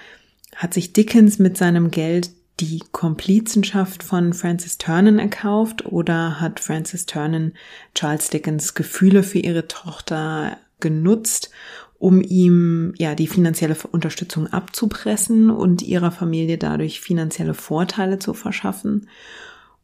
hat 0.57 0.75
sich 0.75 0.93
Dickens 0.93 1.39
mit 1.39 1.57
seinem 1.57 1.93
Geld 1.93 2.31
die 2.61 2.83
Komplizenschaft 2.93 4.03
von 4.03 4.33
Francis 4.33 4.79
Turnen 4.79 5.19
erkauft 5.19 5.87
oder 5.87 6.41
hat 6.41 6.61
Francis 6.61 7.07
Turnen 7.07 7.55
Charles 7.95 8.31
Dickens 8.31 8.75
Gefühle 8.75 9.23
für 9.23 9.39
ihre 9.39 9.69
Tochter 9.69 10.59
genutzt, 10.81 11.51
um 11.99 12.21
ihm 12.21 12.95
ja 12.99 13.15
die 13.15 13.27
finanzielle 13.27 13.77
Unterstützung 13.91 14.49
abzupressen 14.49 15.51
und 15.51 15.83
ihrer 15.83 16.11
Familie 16.11 16.59
dadurch 16.59 17.01
finanzielle 17.01 17.55
Vorteile 17.55 18.19
zu 18.19 18.35
verschaffen? 18.35 19.09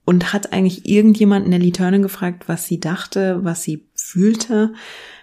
Und 0.05 0.33
hat 0.33 0.55
eigentlich 0.55 0.89
irgendjemand 0.89 1.49
Nellie 1.49 1.73
Turner 1.73 1.99
gefragt, 1.99 2.49
was 2.49 2.67
sie 2.67 2.81
dachte, 2.81 3.41
was 3.43 3.63
sie 3.63 3.85
fühlte? 3.95 4.73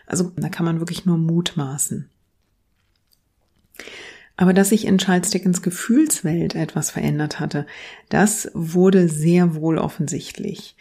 Also 0.06 0.32
da 0.36 0.50
kann 0.50 0.66
man 0.66 0.80
wirklich 0.80 1.06
nur 1.06 1.18
mutmaßen. 1.18 2.08
Aber 4.38 4.54
dass 4.54 4.70
sich 4.70 4.86
in 4.86 4.98
Charles 4.98 5.30
Dickens 5.30 5.62
Gefühlswelt 5.62 6.56
etwas 6.56 6.92
verändert 6.92 7.40
hatte, 7.40 7.66
das 8.10 8.52
wurde 8.54 9.08
sehr 9.08 9.56
wohl 9.56 9.78
offensichtlich. 9.78 10.76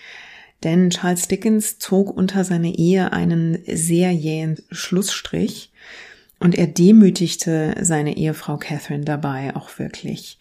Denn 0.64 0.90
Charles 0.90 1.28
Dickens 1.28 1.78
zog 1.78 2.16
unter 2.16 2.42
seine 2.42 2.74
Ehe 2.74 3.12
einen 3.12 3.58
sehr 3.66 4.12
jähen 4.12 4.58
Schlussstrich 4.70 5.72
und 6.40 6.56
er 6.56 6.66
demütigte 6.66 7.74
seine 7.80 8.16
Ehefrau 8.16 8.56
Catherine 8.56 9.04
dabei 9.04 9.54
auch 9.54 9.78
wirklich. 9.78 10.38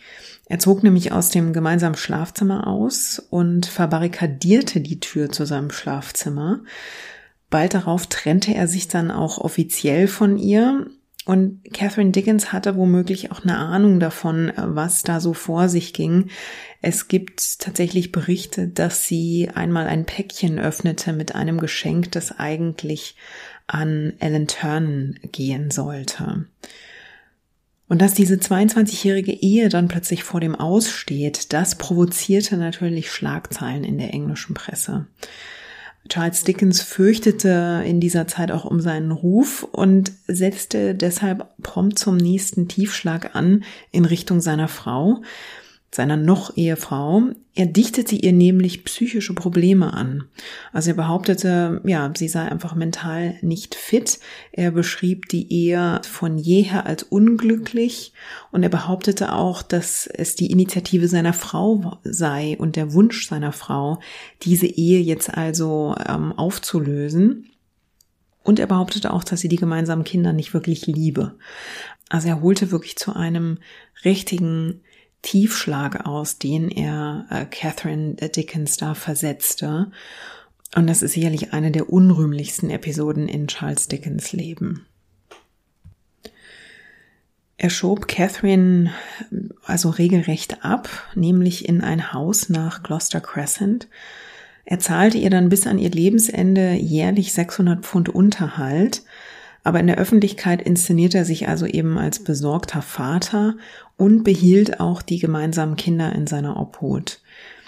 Er 0.47 0.59
zog 0.59 0.83
nämlich 0.83 1.11
aus 1.11 1.29
dem 1.29 1.53
gemeinsamen 1.53 1.95
Schlafzimmer 1.95 2.67
aus 2.67 3.19
und 3.29 3.65
verbarrikadierte 3.65 4.81
die 4.81 4.99
Tür 4.99 5.31
zu 5.31 5.45
seinem 5.45 5.71
Schlafzimmer. 5.71 6.61
Bald 7.49 7.73
darauf 7.73 8.07
trennte 8.07 8.53
er 8.53 8.67
sich 8.67 8.87
dann 8.87 9.11
auch 9.11 9.37
offiziell 9.37 10.07
von 10.07 10.37
ihr 10.37 10.87
und 11.25 11.63
Catherine 11.73 12.11
Dickens 12.11 12.51
hatte 12.51 12.75
womöglich 12.75 13.31
auch 13.31 13.43
eine 13.43 13.57
Ahnung 13.57 13.99
davon, 14.01 14.51
was 14.57 15.03
da 15.03 15.21
so 15.21 15.33
vor 15.33 15.69
sich 15.69 15.93
ging. 15.93 16.29
Es 16.81 17.07
gibt 17.07 17.59
tatsächlich 17.59 18.11
Berichte, 18.11 18.67
dass 18.67 19.07
sie 19.07 19.49
einmal 19.53 19.87
ein 19.87 20.05
Päckchen 20.05 20.59
öffnete 20.59 21.13
mit 21.13 21.33
einem 21.33 21.61
Geschenk, 21.61 22.11
das 22.11 22.37
eigentlich 22.37 23.15
an 23.67 24.13
Ellen 24.19 24.47
Turn 24.47 25.17
gehen 25.31 25.71
sollte. 25.71 26.45
Und 27.87 28.01
dass 28.01 28.13
diese 28.13 28.35
22-jährige 28.35 29.31
Ehe 29.31 29.69
dann 29.69 29.87
plötzlich 29.87 30.23
vor 30.23 30.41
dem 30.41 30.55
Aussteht, 30.55 31.53
das 31.53 31.77
provozierte 31.77 32.57
natürlich 32.57 33.11
Schlagzeilen 33.11 33.85
in 33.85 33.97
der 33.97 34.13
englischen 34.13 34.55
Presse. 34.55 35.07
Charles 36.09 36.43
Dickens 36.43 36.81
fürchtete 36.81 37.83
in 37.85 37.99
dieser 37.99 38.27
Zeit 38.27 38.51
auch 38.51 38.65
um 38.65 38.81
seinen 38.81 39.11
Ruf 39.11 39.63
und 39.63 40.11
setzte 40.27 40.95
deshalb 40.95 41.47
prompt 41.61 41.97
zum 41.97 42.17
nächsten 42.17 42.67
Tiefschlag 42.67 43.35
an 43.35 43.63
in 43.91 44.05
Richtung 44.05 44.41
seiner 44.41 44.67
Frau 44.67 45.21
seiner 45.93 46.17
Noch-Ehefrau. 46.17 47.23
Er 47.55 47.65
dichtete 47.67 48.15
ihr 48.15 48.33
nämlich 48.33 48.83
psychische 48.83 49.35
Probleme 49.35 49.93
an. 49.93 50.25
Also 50.71 50.91
er 50.91 50.95
behauptete, 50.95 51.81
ja, 51.85 52.11
sie 52.15 52.27
sei 52.27 52.41
einfach 52.41 52.73
mental 52.73 53.35
nicht 53.41 53.75
fit. 53.75 54.19
Er 54.51 54.71
beschrieb 54.71 55.29
die 55.29 55.51
Ehe 55.53 56.01
von 56.09 56.37
jeher 56.37 56.87
als 56.87 57.03
unglücklich 57.03 58.13
und 58.51 58.63
er 58.63 58.69
behauptete 58.69 59.33
auch, 59.33 59.61
dass 59.61 60.07
es 60.07 60.35
die 60.35 60.51
Initiative 60.51 61.07
seiner 61.07 61.33
Frau 61.33 61.99
sei 62.03 62.57
und 62.57 62.75
der 62.75 62.93
Wunsch 62.93 63.27
seiner 63.27 63.51
Frau, 63.51 63.99
diese 64.41 64.67
Ehe 64.67 64.99
jetzt 64.99 65.35
also 65.35 65.95
ähm, 66.07 66.31
aufzulösen. 66.33 67.49
Und 68.43 68.59
er 68.59 68.67
behauptete 68.67 69.13
auch, 69.13 69.23
dass 69.23 69.39
sie 69.39 69.47
die 69.47 69.55
gemeinsamen 69.55 70.03
Kinder 70.03 70.33
nicht 70.33 70.53
wirklich 70.53 70.85
liebe. 70.87 71.35
Also 72.09 72.27
er 72.27 72.41
holte 72.41 72.71
wirklich 72.71 72.97
zu 72.97 73.15
einem 73.15 73.59
richtigen 74.03 74.81
Tiefschlag 75.23 76.05
aus, 76.05 76.37
den 76.37 76.69
er 76.69 77.25
äh, 77.31 77.45
Catherine 77.45 78.13
Dickens 78.13 78.77
da 78.77 78.93
versetzte. 78.93 79.91
Und 80.75 80.87
das 80.87 81.01
ist 81.01 81.13
sicherlich 81.13 81.53
eine 81.53 81.71
der 81.71 81.89
unrühmlichsten 81.89 82.69
Episoden 82.69 83.27
in 83.27 83.47
Charles 83.47 83.87
Dickens 83.87 84.33
Leben. 84.33 84.85
Er 87.57 87.69
schob 87.69 88.07
Catherine 88.07 88.91
also 89.63 89.89
regelrecht 89.89 90.65
ab, 90.65 90.89
nämlich 91.15 91.67
in 91.67 91.81
ein 91.81 92.11
Haus 92.11 92.49
nach 92.49 92.83
Gloucester 92.83 93.21
Crescent. 93.21 93.87
Er 94.65 94.79
zahlte 94.79 95.17
ihr 95.17 95.29
dann 95.29 95.49
bis 95.49 95.67
an 95.67 95.79
ihr 95.79 95.91
Lebensende 95.91 96.73
jährlich 96.73 97.33
600 97.33 97.85
Pfund 97.85 98.09
Unterhalt 98.09 99.03
aber 99.63 99.79
in 99.79 99.87
der 99.87 99.97
Öffentlichkeit 99.97 100.61
inszeniert 100.61 101.15
er 101.15 101.25
sich 101.25 101.47
also 101.47 101.65
eben 101.65 101.97
als 101.97 102.23
besorgter 102.23 102.81
Vater 102.81 103.55
und 103.97 104.23
behielt 104.23 104.79
auch 104.79 105.01
die 105.01 105.19
gemeinsamen 105.19 105.77
Kinder 105.77 106.13
in 106.13 106.27
seiner 106.27 106.59
Obhut. 106.59 107.21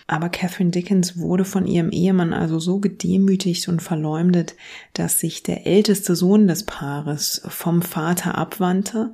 Aber 0.08 0.30
Catherine 0.30 0.70
Dickens 0.70 1.18
wurde 1.18 1.46
von 1.46 1.66
ihrem 1.66 1.90
Ehemann 1.90 2.32
also 2.32 2.60
so 2.60 2.80
gedemütigt 2.80 3.68
und 3.70 3.82
verleumdet, 3.82 4.56
dass 4.94 5.20
sich 5.20 5.42
der 5.42 5.66
älteste 5.66 6.16
Sohn 6.16 6.48
des 6.48 6.64
Paares 6.64 7.42
vom 7.48 7.82
Vater 7.82 8.38
abwandte 8.38 9.14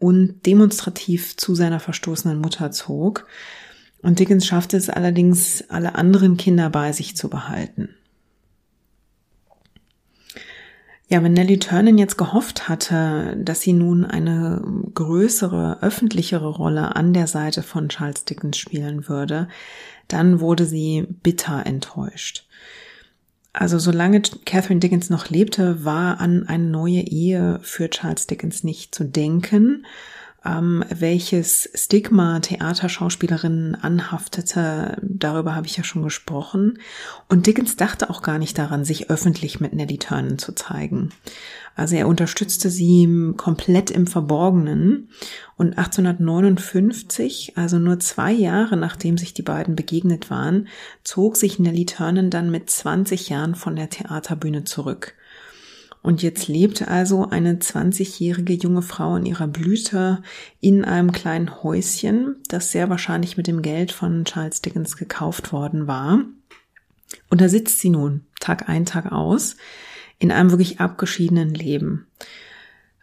und 0.00 0.44
demonstrativ 0.46 1.36
zu 1.36 1.54
seiner 1.54 1.78
verstoßenen 1.78 2.40
Mutter 2.40 2.72
zog. 2.72 3.28
Und 4.02 4.18
Dickens 4.18 4.44
schaffte 4.44 4.76
es 4.76 4.90
allerdings, 4.90 5.64
alle 5.68 5.94
anderen 5.94 6.36
Kinder 6.36 6.70
bei 6.70 6.90
sich 6.90 7.16
zu 7.16 7.30
behalten. 7.30 7.90
Ja, 11.12 11.22
wenn 11.22 11.34
Nellie 11.34 11.58
Turnen 11.58 11.98
jetzt 11.98 12.16
gehofft 12.16 12.70
hatte, 12.70 13.36
dass 13.38 13.60
sie 13.60 13.74
nun 13.74 14.06
eine 14.06 14.62
größere, 14.94 15.82
öffentlichere 15.82 16.48
Rolle 16.48 16.96
an 16.96 17.12
der 17.12 17.26
Seite 17.26 17.62
von 17.62 17.90
Charles 17.90 18.24
Dickens 18.24 18.56
spielen 18.56 19.10
würde, 19.10 19.46
dann 20.08 20.40
wurde 20.40 20.64
sie 20.64 21.06
bitter 21.22 21.66
enttäuscht. 21.66 22.48
Also 23.52 23.78
solange 23.78 24.22
Catherine 24.46 24.80
Dickens 24.80 25.10
noch 25.10 25.28
lebte, 25.28 25.84
war 25.84 26.18
an 26.18 26.48
eine 26.48 26.64
neue 26.64 27.02
Ehe 27.02 27.60
für 27.60 27.90
Charles 27.90 28.26
Dickens 28.26 28.64
nicht 28.64 28.94
zu 28.94 29.04
denken 29.04 29.84
ähm, 30.44 30.84
welches 30.88 31.70
Stigma 31.74 32.40
Theaterschauspielerinnen 32.40 33.76
anhaftete, 33.76 34.96
darüber 35.02 35.54
habe 35.54 35.66
ich 35.66 35.76
ja 35.76 35.84
schon 35.84 36.02
gesprochen. 36.02 36.78
Und 37.28 37.46
Dickens 37.46 37.76
dachte 37.76 38.10
auch 38.10 38.22
gar 38.22 38.38
nicht 38.38 38.58
daran, 38.58 38.84
sich 38.84 39.10
öffentlich 39.10 39.60
mit 39.60 39.72
Nellie 39.72 39.98
Turnen 39.98 40.38
zu 40.38 40.52
zeigen. 40.52 41.10
Also 41.74 41.96
er 41.96 42.08
unterstützte 42.08 42.70
sie 42.70 43.32
komplett 43.36 43.90
im 43.90 44.06
Verborgenen. 44.06 45.08
Und 45.56 45.78
1859, 45.78 47.52
also 47.56 47.78
nur 47.78 48.00
zwei 48.00 48.32
Jahre 48.32 48.76
nachdem 48.76 49.16
sich 49.16 49.32
die 49.32 49.42
beiden 49.42 49.76
begegnet 49.76 50.28
waren, 50.28 50.68
zog 51.04 51.36
sich 51.36 51.58
Nellie 51.58 51.86
Turnen 51.86 52.30
dann 52.30 52.50
mit 52.50 52.68
20 52.68 53.28
Jahren 53.28 53.54
von 53.54 53.76
der 53.76 53.88
Theaterbühne 53.88 54.64
zurück. 54.64 55.14
Und 56.02 56.22
jetzt 56.22 56.48
lebt 56.48 56.88
also 56.88 57.28
eine 57.28 57.54
20-jährige 57.54 58.54
junge 58.54 58.82
Frau 58.82 59.16
in 59.16 59.24
ihrer 59.24 59.46
Blüte 59.46 60.22
in 60.60 60.84
einem 60.84 61.12
kleinen 61.12 61.62
Häuschen, 61.62 62.36
das 62.48 62.72
sehr 62.72 62.90
wahrscheinlich 62.90 63.36
mit 63.36 63.46
dem 63.46 63.62
Geld 63.62 63.92
von 63.92 64.24
Charles 64.24 64.62
Dickens 64.62 64.96
gekauft 64.96 65.52
worden 65.52 65.86
war. 65.86 66.24
Und 67.30 67.40
da 67.40 67.48
sitzt 67.48 67.78
sie 67.78 67.90
nun, 67.90 68.22
Tag 68.40 68.68
ein, 68.68 68.84
Tag 68.84 69.12
aus, 69.12 69.56
in 70.18 70.32
einem 70.32 70.50
wirklich 70.50 70.80
abgeschiedenen 70.80 71.54
Leben. 71.54 72.06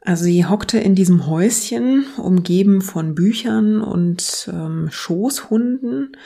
Also 0.02 0.26
sie 0.26 0.46
hockte 0.46 0.80
in 0.80 0.96
diesem 0.96 1.28
Häuschen, 1.28 2.06
umgeben 2.18 2.82
von 2.82 3.16
Büchern 3.16 3.82
und 3.82 4.50
ähm, 4.52 4.88
Schoßhunden 4.92 6.18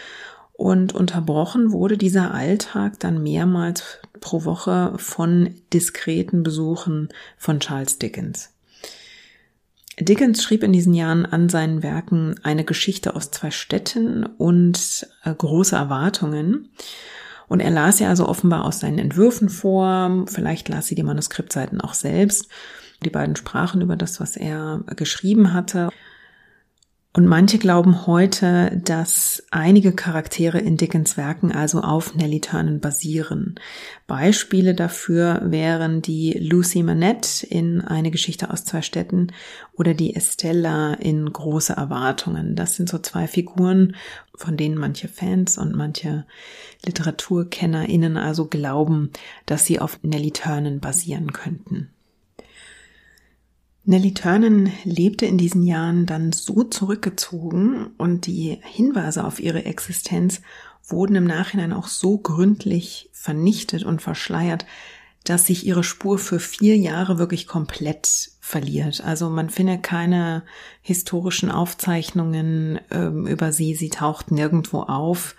und 0.54 0.94
unterbrochen 0.94 1.72
wurde 1.72 1.98
dieser 1.98 2.34
Alltag 2.34 3.00
dann 3.00 3.22
mehrmals 3.22 4.00
pro 4.24 4.46
Woche 4.46 4.94
von 4.96 5.54
diskreten 5.74 6.44
Besuchen 6.44 7.10
von 7.38 7.60
Charles 7.60 8.00
Dickens. 8.00 8.52
Dickens 10.00 10.42
schrieb 10.42 10.64
in 10.64 10.72
diesen 10.72 10.94
Jahren 10.94 11.26
an 11.26 11.50
seinen 11.50 11.84
Werken 11.84 12.36
eine 12.42 12.64
Geschichte 12.64 13.16
aus 13.16 13.32
zwei 13.32 13.52
Städten 13.52 14.26
und 14.26 15.06
äh, 15.26 15.36
große 15.36 15.76
Erwartungen. 15.76 16.70
Und 17.50 17.60
er 17.60 17.70
las 17.70 18.00
ja 18.00 18.08
also 18.08 18.28
offenbar 18.28 18.64
aus 18.64 18.80
seinen 18.80 18.98
Entwürfen 18.98 19.50
vor, 19.50 20.26
vielleicht 20.28 20.70
las 20.70 20.88
sie 20.88 20.96
die 20.96 21.04
Manuskriptseiten 21.04 21.82
auch 21.82 21.94
selbst. 21.94 22.48
Die 23.04 23.10
beiden 23.10 23.36
sprachen 23.36 23.82
über 23.82 23.98
das, 23.98 24.22
was 24.22 24.38
er 24.38 24.84
geschrieben 24.96 25.54
hatte. 25.54 25.90
Und 27.16 27.28
manche 27.28 27.60
glauben 27.60 28.08
heute, 28.08 28.82
dass 28.84 29.44
einige 29.52 29.92
Charaktere 29.92 30.58
in 30.58 30.78
Dickens 30.78 31.16
Werken 31.16 31.52
also 31.52 31.82
auf 31.82 32.16
Nellie 32.16 32.42
Turnen 32.42 32.80
basieren. 32.80 33.54
Beispiele 34.08 34.74
dafür 34.74 35.40
wären 35.46 36.02
die 36.02 36.32
Lucy 36.32 36.82
Manette 36.82 37.46
in 37.46 37.82
Eine 37.82 38.10
Geschichte 38.10 38.50
aus 38.50 38.66
zwei 38.66 38.82
Städten 38.82 39.28
oder 39.74 39.94
die 39.94 40.16
Estella 40.16 40.96
in 40.96 41.32
Große 41.32 41.74
Erwartungen. 41.74 42.56
Das 42.56 42.78
sind 42.78 42.90
so 42.90 42.98
zwei 42.98 43.28
Figuren, 43.28 43.96
von 44.34 44.58
denen 44.58 44.80
manche 44.80 45.08
Fans 45.08 45.60
und 45.60 45.76
manche 45.76 46.26
LiteraturkennerInnen 46.84 48.18
also 48.18 48.46
glauben, 48.46 49.12
dass 49.46 49.68
sie 49.68 49.80
auf 49.80 50.00
Nellie 50.02 50.34
Turnen 50.34 50.80
basieren 50.80 51.32
könnten. 51.32 51.93
Nellie 53.86 54.14
Turnen 54.14 54.72
lebte 54.86 55.26
in 55.26 55.38
diesen 55.38 55.64
Jahren 55.64 56.06
dann 56.06 56.32
so 56.32 56.64
zurückgezogen 56.64 57.88
und 57.98 58.28
die 58.28 58.60
Hinweise 58.64 59.26
auf 59.26 59.42
ihre 59.42 59.66
Existenz 59.66 60.42
wurden 60.86 61.16
im 61.16 61.26
Nachhinein 61.26 61.74
auch 61.74 61.88
so 61.88 62.18
gründlich 62.18 63.10
vernichtet 63.12 63.84
und 63.84 64.02
verschleiert, 64.02 64.66
dass 65.26 65.46
sich 65.46 65.66
ihre 65.66 65.84
Spur 65.84 66.18
für 66.18 66.40
vier 66.40 66.78
Jahre 66.78 67.18
wirklich 67.18 67.48
komplett 67.48 68.32
verliert. 68.40 69.02
Also 69.02 69.30
man 69.30 69.50
findet 69.50 69.84
keine 69.84 70.44
historischen 70.82 71.50
Aufzeichnungen 71.50 72.80
ähm, 72.92 73.26
über 73.28 73.52
sie, 73.52 73.76
sie 73.76 73.90
taucht 73.90 74.32
nirgendwo 74.32 74.82
auf. 74.82 75.36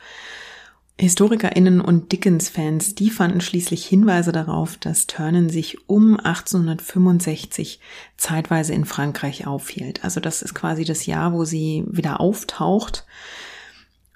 HistorikerInnen 0.96 1.80
und 1.80 2.12
Dickens-Fans, 2.12 2.94
die 2.94 3.10
fanden 3.10 3.40
schließlich 3.40 3.84
Hinweise 3.84 4.30
darauf, 4.30 4.76
dass 4.76 5.08
Turnen 5.08 5.50
sich 5.50 5.88
um 5.88 6.18
1865 6.20 7.80
zeitweise 8.16 8.74
in 8.74 8.84
Frankreich 8.84 9.46
aufhielt. 9.46 10.04
Also 10.04 10.20
das 10.20 10.40
ist 10.40 10.54
quasi 10.54 10.84
das 10.84 11.06
Jahr, 11.06 11.32
wo 11.32 11.44
sie 11.44 11.84
wieder 11.88 12.20
auftaucht. 12.20 13.06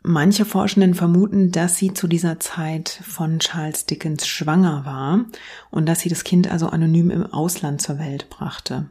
Manche 0.05 0.45
Forschenden 0.45 0.95
vermuten, 0.95 1.51
dass 1.51 1.77
sie 1.77 1.93
zu 1.93 2.07
dieser 2.07 2.39
Zeit 2.39 2.89
von 2.89 3.41
Charles 3.41 3.85
Dickens 3.87 4.29
schwanger 4.29 4.85
war 4.85 5.25
und 5.71 5.87
dass 5.87 6.01
sie 6.01 6.09
das 6.09 6.23
Kind 6.23 6.49
also 6.49 6.69
anonym 6.69 7.11
im 7.11 7.27
Ausland 7.27 7.83
zur 7.83 7.99
Welt 7.99 8.31
brachte. 8.31 8.89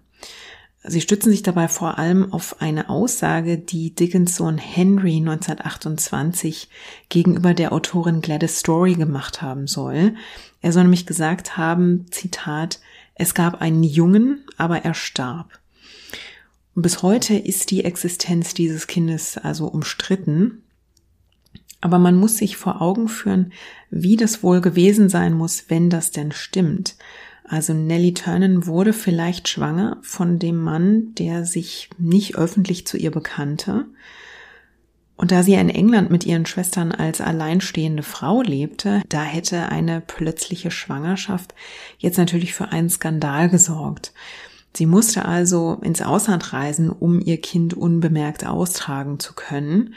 Sie 0.84 1.02
stützen 1.02 1.32
sich 1.32 1.44
dabei 1.44 1.68
vor 1.68 1.98
allem 1.98 2.32
auf 2.32 2.62
eine 2.62 2.90
Aussage, 2.90 3.58
die 3.58 3.94
Dickens 3.94 4.36
Sohn 4.36 4.58
Henry 4.58 5.18
1928 5.18 6.70
gegenüber 7.10 7.54
der 7.54 7.74
Autorin 7.74 8.22
Gladys 8.22 8.60
Story 8.60 8.94
gemacht 8.94 9.42
haben 9.42 9.68
soll. 9.68 10.16
Er 10.62 10.72
soll 10.72 10.84
nämlich 10.84 11.06
gesagt 11.06 11.58
haben, 11.58 12.06
Zitat, 12.12 12.80
es 13.16 13.34
gab 13.34 13.62
einen 13.62 13.84
Jungen, 13.84 14.46
aber 14.58 14.86
er 14.86 14.94
starb. 14.94 15.60
Und 16.76 16.84
bis 16.84 17.02
heute 17.02 17.36
ist 17.36 17.72
die 17.72 17.84
Existenz 17.84 18.54
dieses 18.54 18.86
Kindes 18.86 19.38
also 19.38 19.68
umstritten. 19.68 20.62
Aber 21.82 21.98
man 21.98 22.16
muss 22.16 22.38
sich 22.38 22.56
vor 22.56 22.82
Augen 22.82 23.08
führen, 23.08 23.52
wie 23.90 24.16
das 24.16 24.44
wohl 24.44 24.62
gewesen 24.62 25.10
sein 25.10 25.34
muss, 25.34 25.66
wenn 25.70 25.90
das 25.90 26.12
denn 26.12 26.32
stimmt. 26.32 26.96
Also 27.48 27.74
Nellie 27.74 28.14
Turnen 28.14 28.68
wurde 28.68 28.92
vielleicht 28.92 29.48
schwanger 29.48 29.98
von 30.02 30.38
dem 30.38 30.58
Mann, 30.58 31.16
der 31.16 31.46
sich 31.46 31.90
nicht 31.98 32.36
öffentlich 32.36 32.86
zu 32.86 32.98
ihr 32.98 33.12
bekannte. 33.12 33.86
Und 35.16 35.32
da 35.32 35.42
sie 35.42 35.54
in 35.54 35.70
England 35.70 36.12
mit 36.12 36.26
ihren 36.26 36.46
Schwestern 36.46 36.92
als 36.92 37.22
alleinstehende 37.22 38.04
Frau 38.04 38.42
lebte, 38.42 39.02
da 39.10 39.24
hätte 39.24 39.70
eine 39.70 40.02
plötzliche 40.02 40.70
Schwangerschaft 40.70 41.56
jetzt 41.98 42.18
natürlich 42.18 42.54
für 42.54 42.70
einen 42.70 42.90
Skandal 42.90 43.50
gesorgt. 43.50 44.14
Sie 44.76 44.86
musste 44.86 45.26
also 45.26 45.80
ins 45.82 46.04
Ausland 46.04 46.54
reisen, 46.54 46.92
um 46.92 47.20
ihr 47.20 47.42
Kind 47.42 47.74
unbemerkt 47.74 48.46
austragen 48.46 49.20
zu 49.20 49.34
können. 49.34 49.96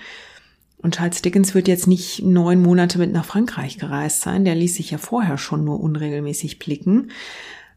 Und 0.82 0.96
Charles 0.96 1.22
Dickens 1.22 1.54
wird 1.54 1.68
jetzt 1.68 1.86
nicht 1.86 2.22
neun 2.22 2.62
Monate 2.62 2.98
mit 2.98 3.12
nach 3.12 3.24
Frankreich 3.24 3.78
gereist 3.78 4.22
sein. 4.22 4.44
Der 4.44 4.54
ließ 4.54 4.76
sich 4.76 4.90
ja 4.90 4.98
vorher 4.98 5.36
schon 5.36 5.64
nur 5.64 5.80
unregelmäßig 5.80 6.58
blicken. 6.58 7.10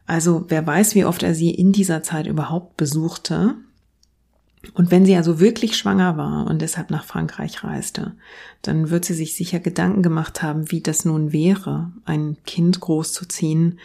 Also 0.06 0.46
wer 0.48 0.66
weiß, 0.66 0.94
wie 0.94 1.04
oft 1.04 1.22
er 1.22 1.34
sie 1.34 1.50
in 1.50 1.72
dieser 1.72 2.02
Zeit 2.02 2.26
überhaupt 2.26 2.76
besuchte. 2.76 3.56
Und 4.72 4.90
wenn 4.90 5.04
sie 5.04 5.16
also 5.16 5.40
wirklich 5.40 5.76
schwanger 5.76 6.16
war 6.16 6.46
und 6.46 6.62
deshalb 6.62 6.90
nach 6.90 7.04
Frankreich 7.04 7.62
reiste, 7.64 8.14
dann 8.62 8.88
wird 8.88 9.04
sie 9.04 9.14
sich 9.14 9.36
sicher 9.36 9.60
Gedanken 9.60 10.02
gemacht 10.02 10.42
haben, 10.42 10.70
wie 10.70 10.80
das 10.80 11.04
nun 11.04 11.32
wäre, 11.32 11.92
ein 12.06 12.38
Kind 12.46 12.80
großzuziehen, 12.80 13.78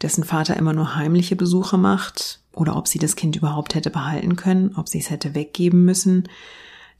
dessen 0.00 0.24
Vater 0.24 0.56
immer 0.56 0.72
nur 0.72 0.96
heimliche 0.96 1.36
Besuche 1.36 1.76
macht, 1.76 2.40
oder 2.54 2.76
ob 2.76 2.88
sie 2.88 2.98
das 2.98 3.16
Kind 3.16 3.36
überhaupt 3.36 3.74
hätte 3.74 3.90
behalten 3.90 4.36
können, 4.36 4.74
ob 4.76 4.88
sie 4.88 5.00
es 5.00 5.10
hätte 5.10 5.34
weggeben 5.34 5.84
müssen. 5.84 6.28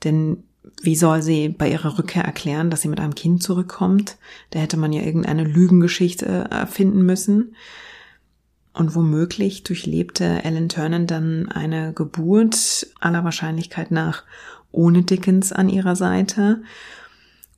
Denn 0.03 0.43
wie 0.83 0.97
soll 0.97 1.23
sie 1.23 1.49
bei 1.49 1.71
ihrer 1.71 1.99
Rückkehr 1.99 2.25
erklären, 2.25 2.71
dass 2.71 2.83
sie 2.83 2.89
mit 2.89 3.01
einem 3.01 3.15
Kind 3.15 3.43
zurückkommt? 3.43 4.17
Da 4.51 4.59
hätte 4.59 4.77
man 4.77 4.93
ja 4.93 5.03
irgendeine 5.03 5.45
Lügengeschichte 5.45 6.27
erfinden 6.27 7.05
müssen. 7.05 7.55
Und 8.73 8.95
womöglich 8.95 9.63
durchlebte 9.63 10.45
Ellen 10.45 10.69
Turner 10.69 11.01
dann 11.01 11.49
eine 11.49 11.93
Geburt 11.93 12.89
aller 13.01 13.23
Wahrscheinlichkeit 13.23 13.93
nach 13.93 14.25
ohne 14.73 15.03
Dickens 15.03 15.53
an 15.53 15.69
ihrer 15.69 15.95
Seite. 15.95 16.63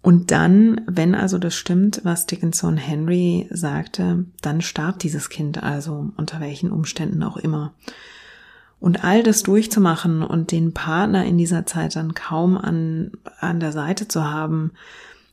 Und 0.02 0.30
dann, 0.30 0.82
wenn 0.86 1.14
also 1.14 1.38
das 1.38 1.56
stimmt, 1.56 2.02
was 2.04 2.26
Dickinson 2.26 2.76
Henry 2.76 3.48
sagte, 3.50 4.26
dann 4.42 4.60
starb 4.60 4.98
dieses 4.98 5.30
Kind 5.30 5.62
also, 5.62 6.12
unter 6.16 6.38
welchen 6.40 6.70
Umständen 6.70 7.22
auch 7.22 7.38
immer. 7.38 7.72
Und 8.86 9.02
all 9.02 9.24
das 9.24 9.42
durchzumachen 9.42 10.22
und 10.22 10.52
den 10.52 10.72
Partner 10.72 11.24
in 11.24 11.36
dieser 11.36 11.66
Zeit 11.66 11.96
dann 11.96 12.14
kaum 12.14 12.56
an, 12.56 13.10
an 13.40 13.58
der 13.58 13.72
Seite 13.72 14.06
zu 14.06 14.30
haben, 14.30 14.74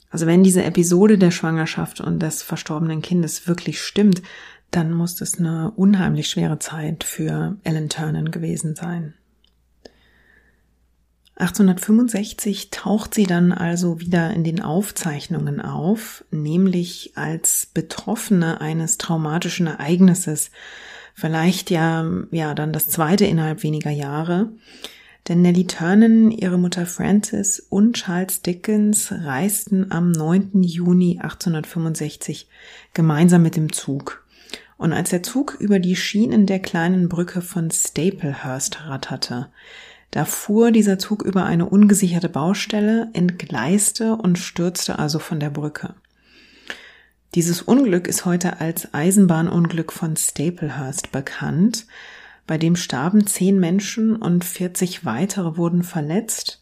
also 0.10 0.26
wenn 0.26 0.42
diese 0.42 0.64
Episode 0.64 1.20
der 1.20 1.30
Schwangerschaft 1.30 2.02
und 2.02 2.20
des 2.20 2.42
verstorbenen 2.42 3.04
Kindes 3.04 3.48
wirklich 3.48 3.80
stimmt, 3.80 4.24
dann 4.72 4.92
muss 4.92 5.22
es 5.22 5.38
eine 5.38 5.70
unheimlich 5.70 6.32
schwere 6.32 6.58
Zeit 6.58 7.04
für 7.04 7.56
Ellen 7.64 7.90
Turnen 7.90 8.32
gewesen 8.32 8.74
sein. 8.76 9.14
1865 11.36 12.72
taucht 12.72 13.14
sie 13.14 13.28
dann 13.28 13.52
also 13.52 14.00
wieder 14.00 14.32
in 14.32 14.44
den 14.44 14.64
Aufzeichnungen 14.64 15.62
auf, 15.62 16.26
nämlich 16.32 17.12
als 17.14 17.68
Betroffene 17.72 18.62
eines 18.62 18.98
traumatischen 18.98 19.68
Ereignisses, 19.68 20.50
vielleicht 21.14 21.70
ja, 21.70 22.06
ja, 22.32 22.54
dann 22.54 22.74
das 22.74 22.90
zweite 22.90 23.26
innerhalb 23.26 23.64
weniger 23.64 23.92
Jahre. 23.92 24.50
Denn 25.28 25.42
Nellie 25.42 25.68
Turnen, 25.68 26.32
ihre 26.32 26.58
Mutter 26.58 26.86
Frances 26.86 27.66
und 27.70 27.94
Charles 27.96 28.42
Dickens 28.42 29.12
reisten 29.12 29.90
am 29.90 30.12
9. 30.12 30.64
Juni 30.64 31.20
1865 31.22 32.50
gemeinsam 32.94 33.42
mit 33.42 33.56
dem 33.56 33.72
Zug. 33.72 34.26
Und 34.76 34.92
als 34.92 35.12
der 35.12 35.24
Zug 35.24 35.56
über 35.60 35.80
die 35.80 35.96
Schienen 35.96 36.46
der 36.46 36.60
kleinen 36.60 37.08
Brücke 37.08 37.42
von 37.42 37.72
Staplehurst 37.72 38.86
ratterte, 38.86 39.48
da 40.12 40.26
fuhr 40.26 40.72
dieser 40.72 41.00
Zug 41.00 41.24
über 41.24 41.46
eine 41.46 41.68
ungesicherte 41.68 42.28
Baustelle, 42.30 43.10
entgleiste 43.14 44.16
und 44.16 44.38
stürzte 44.38 45.00
also 45.00 45.20
von 45.20 45.40
der 45.40 45.50
Brücke. 45.50 45.96
Dieses 47.36 47.62
Unglück 47.62 48.08
ist 48.08 48.26
heute 48.26 48.62
als 48.62 48.94
Eisenbahnunglück 48.94 49.92
von 49.92 50.16
Staplehurst 50.16 51.12
bekannt 51.12 51.88
bei 52.46 52.58
dem 52.58 52.76
starben 52.76 53.26
zehn 53.26 53.60
Menschen 53.60 54.16
und 54.16 54.44
40 54.44 55.06
weitere 55.06 55.58
wurden 55.58 55.84
verletzt. 55.84 56.60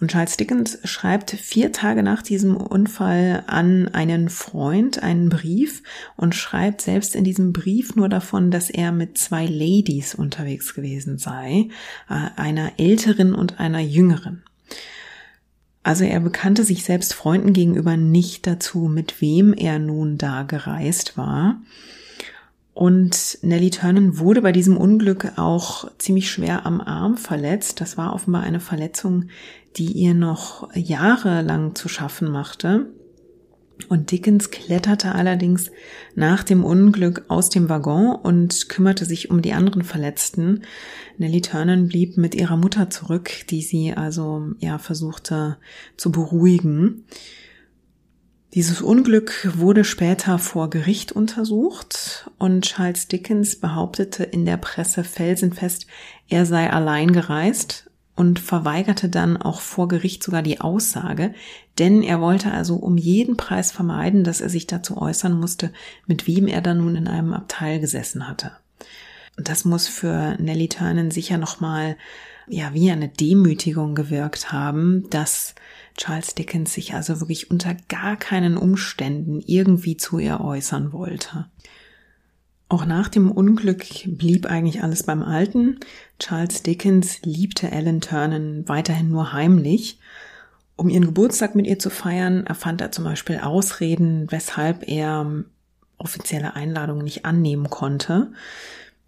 Und 0.00 0.10
Charles 0.10 0.36
Dickens 0.36 0.78
schreibt 0.84 1.30
vier 1.30 1.72
Tage 1.72 2.02
nach 2.02 2.22
diesem 2.22 2.56
Unfall 2.56 3.44
an 3.46 3.88
einen 3.88 4.28
Freund 4.28 5.02
einen 5.02 5.30
Brief 5.30 5.82
und 6.16 6.34
schreibt 6.34 6.82
selbst 6.82 7.16
in 7.16 7.24
diesem 7.24 7.54
Brief 7.54 7.96
nur 7.96 8.10
davon, 8.10 8.50
dass 8.50 8.68
er 8.68 8.92
mit 8.92 9.16
zwei 9.16 9.46
Ladies 9.46 10.14
unterwegs 10.14 10.74
gewesen 10.74 11.16
sei, 11.16 11.70
äh, 12.10 12.28
einer 12.36 12.72
älteren 12.78 13.34
und 13.34 13.58
einer 13.58 13.80
jüngeren. 13.80 14.42
Also 15.86 16.02
er 16.02 16.18
bekannte 16.18 16.64
sich 16.64 16.82
selbst 16.82 17.14
Freunden 17.14 17.52
gegenüber 17.52 17.96
nicht 17.96 18.48
dazu, 18.48 18.88
mit 18.88 19.20
wem 19.20 19.52
er 19.52 19.78
nun 19.78 20.18
da 20.18 20.42
gereist 20.42 21.16
war. 21.16 21.60
Und 22.74 23.38
Nellie 23.42 23.70
Turnen 23.70 24.18
wurde 24.18 24.42
bei 24.42 24.50
diesem 24.50 24.76
Unglück 24.76 25.38
auch 25.38 25.88
ziemlich 25.98 26.28
schwer 26.28 26.66
am 26.66 26.80
Arm 26.80 27.16
verletzt. 27.16 27.80
Das 27.80 27.96
war 27.96 28.14
offenbar 28.14 28.42
eine 28.42 28.58
Verletzung, 28.58 29.28
die 29.76 29.92
ihr 29.92 30.14
noch 30.14 30.68
jahrelang 30.74 31.76
zu 31.76 31.88
schaffen 31.88 32.32
machte. 32.32 32.86
Und 33.88 34.10
Dickens 34.10 34.50
kletterte 34.50 35.14
allerdings 35.14 35.70
nach 36.14 36.42
dem 36.42 36.64
Unglück 36.64 37.24
aus 37.28 37.50
dem 37.50 37.68
Waggon 37.68 38.16
und 38.16 38.68
kümmerte 38.68 39.04
sich 39.04 39.30
um 39.30 39.42
die 39.42 39.52
anderen 39.52 39.82
Verletzten. 39.82 40.62
Nellie 41.18 41.42
Turnen 41.42 41.88
blieb 41.88 42.16
mit 42.16 42.34
ihrer 42.34 42.56
Mutter 42.56 42.90
zurück, 42.90 43.30
die 43.50 43.62
sie 43.62 43.92
also 43.92 44.50
ja 44.58 44.78
versuchte 44.78 45.58
zu 45.96 46.10
beruhigen. 46.10 47.04
Dieses 48.54 48.80
Unglück 48.80 49.50
wurde 49.58 49.84
später 49.84 50.38
vor 50.38 50.70
Gericht 50.70 51.12
untersucht 51.12 52.30
und 52.38 52.64
Charles 52.64 53.06
Dickens 53.06 53.56
behauptete 53.56 54.24
in 54.24 54.46
der 54.46 54.56
Presse 54.56 55.04
felsenfest, 55.04 55.86
er 56.28 56.46
sei 56.46 56.70
allein 56.70 57.12
gereist 57.12 57.90
und 58.16 58.40
verweigerte 58.40 59.08
dann 59.08 59.36
auch 59.36 59.60
vor 59.60 59.88
Gericht 59.88 60.22
sogar 60.22 60.42
die 60.42 60.60
Aussage, 60.60 61.34
denn 61.78 62.02
er 62.02 62.20
wollte 62.20 62.50
also 62.50 62.76
um 62.76 62.96
jeden 62.96 63.36
Preis 63.36 63.70
vermeiden, 63.70 64.24
dass 64.24 64.40
er 64.40 64.48
sich 64.48 64.66
dazu 64.66 64.96
äußern 64.96 65.38
musste, 65.38 65.70
mit 66.06 66.26
wem 66.26 66.48
er 66.48 66.62
da 66.62 66.74
nun 66.74 66.96
in 66.96 67.06
einem 67.06 67.34
Abteil 67.34 67.78
gesessen 67.78 68.26
hatte. 68.26 68.52
Und 69.36 69.50
das 69.50 69.66
muss 69.66 69.86
für 69.86 70.36
Nellie 70.40 70.68
Turnen 70.68 71.10
sicher 71.10 71.36
nochmal, 71.36 71.96
ja, 72.48 72.72
wie 72.72 72.90
eine 72.90 73.08
Demütigung 73.08 73.94
gewirkt 73.94 74.50
haben, 74.50 75.04
dass 75.10 75.54
Charles 75.96 76.34
Dickens 76.34 76.72
sich 76.72 76.94
also 76.94 77.20
wirklich 77.20 77.50
unter 77.50 77.74
gar 77.88 78.16
keinen 78.16 78.56
Umständen 78.56 79.40
irgendwie 79.44 79.96
zu 79.96 80.18
ihr 80.18 80.40
äußern 80.40 80.92
wollte. 80.92 81.46
Auch 82.68 82.84
nach 82.84 83.08
dem 83.08 83.30
Unglück 83.30 83.84
blieb 84.06 84.46
eigentlich 84.46 84.82
alles 84.82 85.04
beim 85.04 85.22
Alten. 85.22 85.78
Charles 86.18 86.62
Dickens 86.62 87.22
liebte 87.22 87.70
Ellen 87.70 88.00
Turnen 88.00 88.68
weiterhin 88.68 89.08
nur 89.08 89.32
heimlich. 89.32 90.00
Um 90.74 90.88
ihren 90.88 91.06
Geburtstag 91.06 91.54
mit 91.54 91.66
ihr 91.66 91.78
zu 91.78 91.90
feiern, 91.90 92.44
erfand 92.46 92.80
er 92.80 92.92
zum 92.92 93.04
Beispiel 93.04 93.38
Ausreden, 93.38 94.26
weshalb 94.30 94.88
er 94.88 95.44
offizielle 95.96 96.54
Einladungen 96.56 97.04
nicht 97.04 97.24
annehmen 97.24 97.70
konnte 97.70 98.32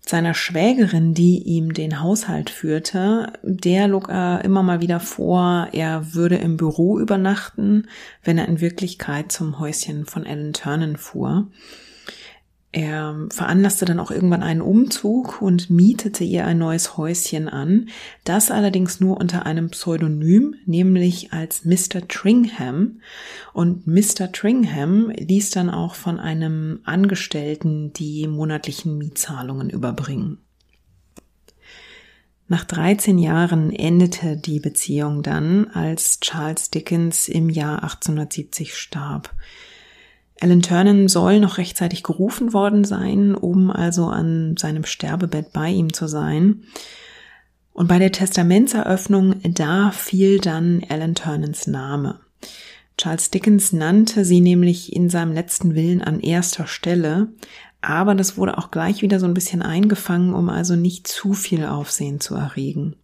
seiner 0.09 0.35
Schwägerin, 0.35 1.12
die 1.12 1.42
ihm 1.42 1.75
den 1.75 2.01
Haushalt 2.01 2.51
führte, 2.51 3.33
der 3.42 3.88
log 3.88 4.09
er 4.09 4.42
immer 4.44 4.62
mal 4.62 4.81
wieder 4.81 5.01
vor, 5.01 5.68
er 5.73 6.14
würde 6.14 6.37
im 6.37 6.57
Büro 6.57 6.99
übernachten, 6.99 7.88
wenn 8.25 8.38
er 8.38 8.49
in 8.49 8.61
Wirklichkeit 8.61 9.31
zum 9.31 9.59
Häuschen 9.59 10.07
von 10.07 10.25
Ellen 10.25 10.55
Turnen 10.55 10.97
fuhr. 10.97 11.49
Er 12.70 13.28
veranlasste 13.31 13.87
dann 13.87 13.98
auch 13.98 14.11
irgendwann 14.11 14.42
einen 14.42 14.61
Umzug 14.61 15.40
und 15.40 15.70
mietete 15.70 16.22
ihr 16.22 16.46
ein 16.46 16.59
neues 16.59 16.98
Häuschen 16.98 17.48
an, 17.48 17.88
das 18.24 18.50
allerdings 18.50 19.00
nur 19.00 19.16
unter 19.16 19.46
einem 19.46 19.70
Pseudonym, 19.70 20.54
nämlich 20.66 21.33
als 21.33 21.64
Mr. 21.64 22.07
Tringham. 22.07 23.00
Und 23.54 23.87
Mr. 23.87 24.31
Tringham 24.33 25.11
ließ 25.11 25.50
dann 25.50 25.70
auch 25.70 25.94
von 25.94 26.20
einem 26.20 26.81
Angestellten 26.85 27.94
die 27.94 28.26
monatlichen 28.26 28.98
Mietzahlungen 28.98 29.70
überbringen. 29.70 30.38
Nach 32.48 32.64
13 32.64 33.18
Jahren 33.18 33.72
endete 33.72 34.37
die 34.37 34.61
Beziehung 34.61 35.22
dann, 35.22 35.68
als 35.68 36.20
Charles 36.20 36.70
Dickens 36.70 37.28
im 37.28 37.48
Jahr 37.48 37.83
1870 37.83 38.74
starb. 38.74 39.35
Alan 40.40 40.62
Turnen 40.62 41.09
soll 41.09 41.40
noch 41.40 41.59
rechtzeitig 41.59 42.03
gerufen 42.03 42.53
worden 42.53 42.85
sein, 42.85 43.35
um 43.35 43.70
also 43.70 44.07
an 44.07 44.57
seinem 44.57 44.85
Sterbebett 44.85 45.53
bei 45.53 45.70
ihm 45.70 45.92
zu 45.92 46.07
sein. 46.07 46.62
Und 47.72 47.88
bei 47.88 47.98
der 47.98 48.12
Testamentseröffnung, 48.12 49.40
da 49.42 49.90
fiel 49.90 50.38
dann 50.38 50.83
Alan 50.88 51.14
Turnens 51.14 51.66
Name. 51.66 52.20
Charles 52.96 53.31
Dickens 53.31 53.72
nannte 53.72 54.24
sie 54.24 54.40
nämlich 54.40 54.94
in 54.94 55.09
seinem 55.11 55.33
letzten 55.33 55.74
Willen 55.74 56.03
an 56.03 56.20
erster 56.20 56.66
Stelle, 56.66 57.29
aber 57.81 58.14
das 58.14 58.37
wurde 58.37 58.59
auch 58.59 58.72
gleich 58.72 59.03
wieder 59.03 59.20
so 59.20 59.27
ein 59.27 59.35
bisschen 59.35 59.62
eingefangen, 59.62 60.35
um 60.35 60.48
also 60.48 60.74
nicht 60.74 61.07
zu 61.07 61.33
viel 61.33 61.64
Aufsehen 61.64 62.20
zu 62.20 62.35
erregen. 62.35 62.96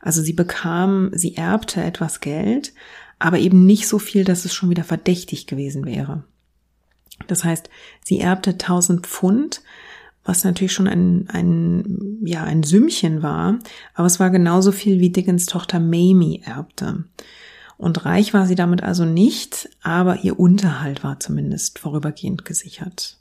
Also 0.00 0.22
sie 0.22 0.32
bekam, 0.32 1.10
sie 1.12 1.36
erbte 1.36 1.82
etwas 1.82 2.20
Geld, 2.20 2.72
aber 3.18 3.38
eben 3.38 3.66
nicht 3.66 3.86
so 3.86 3.98
viel, 3.98 4.24
dass 4.24 4.44
es 4.44 4.54
schon 4.54 4.70
wieder 4.70 4.84
verdächtig 4.84 5.46
gewesen 5.46 5.84
wäre. 5.84 6.24
Das 7.28 7.44
heißt, 7.44 7.68
sie 8.04 8.20
erbte 8.20 8.52
1000 8.52 9.06
Pfund, 9.06 9.62
was 10.24 10.44
natürlich 10.44 10.72
schon 10.72 10.86
ein, 10.86 11.28
ein, 11.28 12.18
ja, 12.24 12.44
ein 12.44 12.62
Sümmchen 12.62 13.22
war, 13.22 13.58
aber 13.94 14.06
es 14.06 14.20
war 14.20 14.30
genauso 14.30 14.72
viel 14.72 15.00
wie 15.00 15.10
Dickens 15.10 15.46
Tochter 15.46 15.80
Mamie 15.80 16.42
erbte. 16.44 17.04
Und 17.76 18.04
reich 18.04 18.32
war 18.32 18.46
sie 18.46 18.54
damit 18.54 18.82
also 18.82 19.04
nicht, 19.04 19.68
aber 19.82 20.22
ihr 20.22 20.38
Unterhalt 20.38 21.02
war 21.02 21.18
zumindest 21.18 21.80
vorübergehend 21.80 22.44
gesichert. 22.44 23.18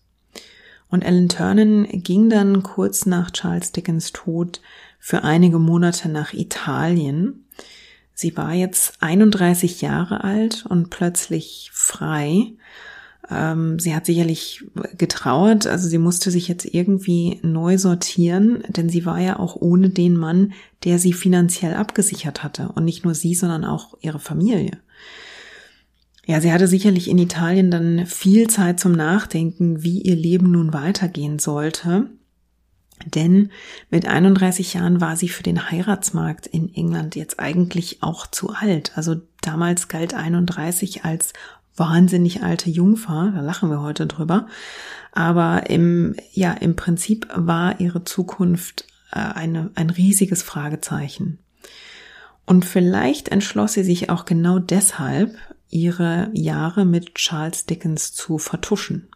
Und 0.90 1.02
Ellen 1.02 1.30
Turnen 1.30 1.88
ging 2.04 2.30
dann 2.30 2.62
kurz 2.62 3.06
nach 3.06 3.32
Charles 3.32 3.72
Dickens 3.72 4.12
Tod 4.12 4.62
für 5.00 5.24
einige 5.24 5.58
Monate 5.58 6.10
nach 6.10 6.34
Italien. 6.34 7.46
Sie 8.14 8.38
war 8.38 8.54
jetzt 8.54 9.02
31 9.02 9.82
Jahre 9.82 10.24
alt 10.24 10.66
und 10.68 10.92
plötzlich 10.92 11.72
frei 11.74 12.54
ähm, 13.32 13.80
sie 13.80 13.96
hat 13.96 14.06
sicherlich 14.06 14.64
getrauert, 14.98 15.66
also 15.66 15.88
sie 15.88 15.98
musste 15.98 16.32
sich 16.32 16.48
jetzt 16.48 16.66
irgendwie 16.66 17.40
neu 17.44 17.78
sortieren, 17.78 18.64
denn 18.68 18.90
sie 18.90 19.06
war 19.06 19.20
ja 19.20 19.40
auch 19.40 19.56
ohne 19.56 19.90
den 19.90 20.18
Mann, 20.18 20.54
der 20.84 21.00
sie 21.00 21.14
finanziell 21.14 21.76
abgesichert 21.76 22.44
hatte. 22.44 22.70
Und 22.76 22.84
nicht 22.84 23.06
nur 23.06 23.16
sie, 23.16 23.34
sondern 23.34 23.64
auch 23.64 23.98
ihre 24.02 24.20
Familie. 24.20 24.78
Ja, 26.26 26.42
sie 26.42 26.52
hatte 26.52 26.68
sicherlich 26.68 27.10
in 27.10 27.18
Italien 27.18 27.72
dann 27.72 28.06
viel 28.06 28.48
Zeit 28.48 28.80
zum 28.80 28.92
Nachdenken, 28.92 29.82
wie 29.82 30.02
ihr 30.02 30.16
Leben 30.16 30.52
nun 30.52 30.74
weitergehen 30.74 31.40
sollte. 31.40 32.10
Denn 33.06 33.50
mit 33.90 34.08
31 34.08 34.76
Jahren 34.76 35.02
war 35.02 35.16
sie 35.16 35.30
für 35.30 35.44
den 35.44 35.72
Heiratsmarkt 35.72 36.48
in 36.48 36.74
England 36.76 37.16
jetzt 37.16 37.40
eigentlich 37.40 38.04
auch 38.04 38.28
zu 38.28 38.52
alt. 38.52 38.92
Also 38.96 39.16
damals 39.42 39.88
galt 39.88 40.14
31 40.14 41.04
als 41.06 41.34
wahnsinnig 41.76 42.44
alte 42.44 42.70
Jungfer, 42.70 43.32
da 43.36 43.42
lachen 43.42 43.70
wir 43.70 43.82
heute 43.82 44.08
drüber. 44.08 44.48
Aber 45.12 45.70
im, 45.70 46.16
ja, 46.32 46.54
im 46.54 46.76
Prinzip 46.76 47.28
war 47.34 47.80
ihre 47.80 48.04
Zukunft 48.04 48.86
äh, 49.12 49.20
eine, 49.20 49.72
ein 49.76 49.90
riesiges 49.90 50.44
Fragezeichen. 50.44 51.40
Und 52.46 52.66
vielleicht 52.66 53.30
entschloss 53.30 53.74
sie 53.74 53.84
sich 53.84 54.10
auch 54.10 54.26
genau 54.26 54.60
deshalb, 54.60 55.38
ihre 55.70 56.30
Jahre 56.34 56.86
mit 56.86 57.16
Charles 57.16 57.66
Dickens 57.66 58.14
zu 58.14 58.38
vertuschen. 58.38 59.08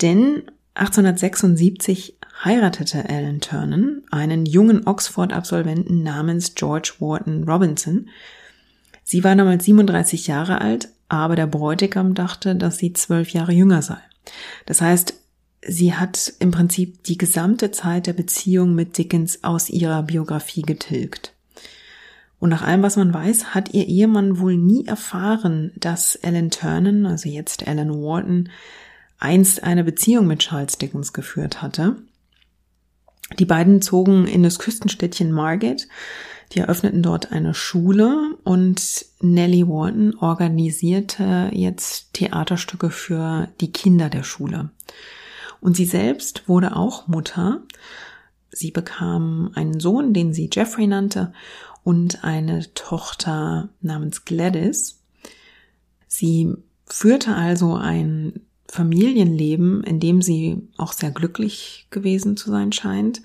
Denn 0.00 0.44
1876 0.74 2.18
heiratete 2.44 3.08
Ellen 3.08 3.40
Turnen 3.40 4.04
einen 4.10 4.46
jungen 4.46 4.86
Oxford-Absolventen 4.86 6.02
namens 6.02 6.54
George 6.54 6.94
Wharton 6.98 7.44
Robinson, 7.44 8.08
Sie 9.12 9.24
war 9.24 9.36
damals 9.36 9.66
37 9.66 10.26
Jahre 10.26 10.62
alt, 10.62 10.88
aber 11.10 11.36
der 11.36 11.46
Bräutigam 11.46 12.14
dachte, 12.14 12.56
dass 12.56 12.78
sie 12.78 12.94
zwölf 12.94 13.28
Jahre 13.28 13.52
jünger 13.52 13.82
sei. 13.82 13.98
Das 14.64 14.80
heißt, 14.80 15.12
sie 15.68 15.92
hat 15.92 16.32
im 16.38 16.50
Prinzip 16.50 17.04
die 17.04 17.18
gesamte 17.18 17.70
Zeit 17.72 18.06
der 18.06 18.14
Beziehung 18.14 18.74
mit 18.74 18.96
Dickens 18.96 19.44
aus 19.44 19.68
ihrer 19.68 20.02
Biografie 20.02 20.62
getilgt. 20.62 21.34
Und 22.38 22.48
nach 22.48 22.62
allem, 22.62 22.82
was 22.82 22.96
man 22.96 23.12
weiß, 23.12 23.54
hat 23.54 23.74
ihr 23.74 23.86
Ehemann 23.86 24.38
wohl 24.38 24.56
nie 24.56 24.86
erfahren, 24.86 25.72
dass 25.76 26.14
Ellen 26.14 26.50
Turnen, 26.50 27.04
also 27.04 27.28
jetzt 27.28 27.66
Ellen 27.66 27.90
Wharton, 27.90 28.48
einst 29.18 29.62
eine 29.62 29.84
Beziehung 29.84 30.26
mit 30.26 30.38
Charles 30.38 30.78
Dickens 30.78 31.12
geführt 31.12 31.60
hatte. 31.60 31.96
Die 33.38 33.44
beiden 33.44 33.82
zogen 33.82 34.26
in 34.26 34.42
das 34.42 34.58
Küstenstädtchen 34.58 35.32
Margate, 35.32 35.84
die 36.52 36.60
eröffneten 36.60 37.02
dort 37.02 37.32
eine 37.32 37.54
Schule 37.54 38.36
und 38.44 39.06
Nellie 39.20 39.66
Wharton 39.66 40.14
organisierte 40.18 41.50
jetzt 41.52 42.12
Theaterstücke 42.12 42.90
für 42.90 43.48
die 43.60 43.72
Kinder 43.72 44.10
der 44.10 44.22
Schule. 44.22 44.70
Und 45.60 45.76
sie 45.76 45.86
selbst 45.86 46.48
wurde 46.48 46.76
auch 46.76 47.08
Mutter. 47.08 47.62
Sie 48.50 48.70
bekam 48.70 49.50
einen 49.54 49.80
Sohn, 49.80 50.12
den 50.12 50.34
sie 50.34 50.50
Jeffrey 50.52 50.86
nannte, 50.86 51.32
und 51.84 52.22
eine 52.22 52.72
Tochter 52.74 53.70
namens 53.80 54.24
Gladys. 54.24 55.00
Sie 56.06 56.54
führte 56.86 57.34
also 57.34 57.74
ein 57.74 58.40
Familienleben, 58.68 59.84
in 59.84 60.00
dem 60.00 60.22
sie 60.22 60.68
auch 60.76 60.92
sehr 60.92 61.10
glücklich 61.10 61.86
gewesen 61.90 62.36
zu 62.36 62.50
sein 62.50 62.72
scheint. 62.72 63.22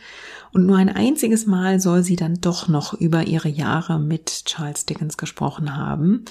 Und 0.51 0.65
nur 0.65 0.77
ein 0.77 0.89
einziges 0.89 1.45
Mal 1.45 1.79
soll 1.79 2.03
sie 2.03 2.15
dann 2.15 2.41
doch 2.41 2.67
noch 2.67 2.93
über 2.93 3.27
ihre 3.27 3.49
Jahre 3.49 3.99
mit 3.99 4.45
Charles 4.45 4.85
Dickens 4.85 5.17
gesprochen 5.17 5.75
haben. 5.75 6.25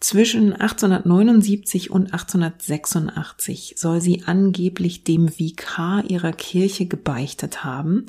Zwischen 0.00 0.52
1879 0.52 1.92
und 1.92 2.06
1886 2.12 3.74
soll 3.76 4.00
sie 4.00 4.24
angeblich 4.26 5.04
dem 5.04 5.38
Vikar 5.38 6.10
ihrer 6.10 6.32
Kirche 6.32 6.86
gebeichtet 6.86 7.62
haben, 7.62 8.06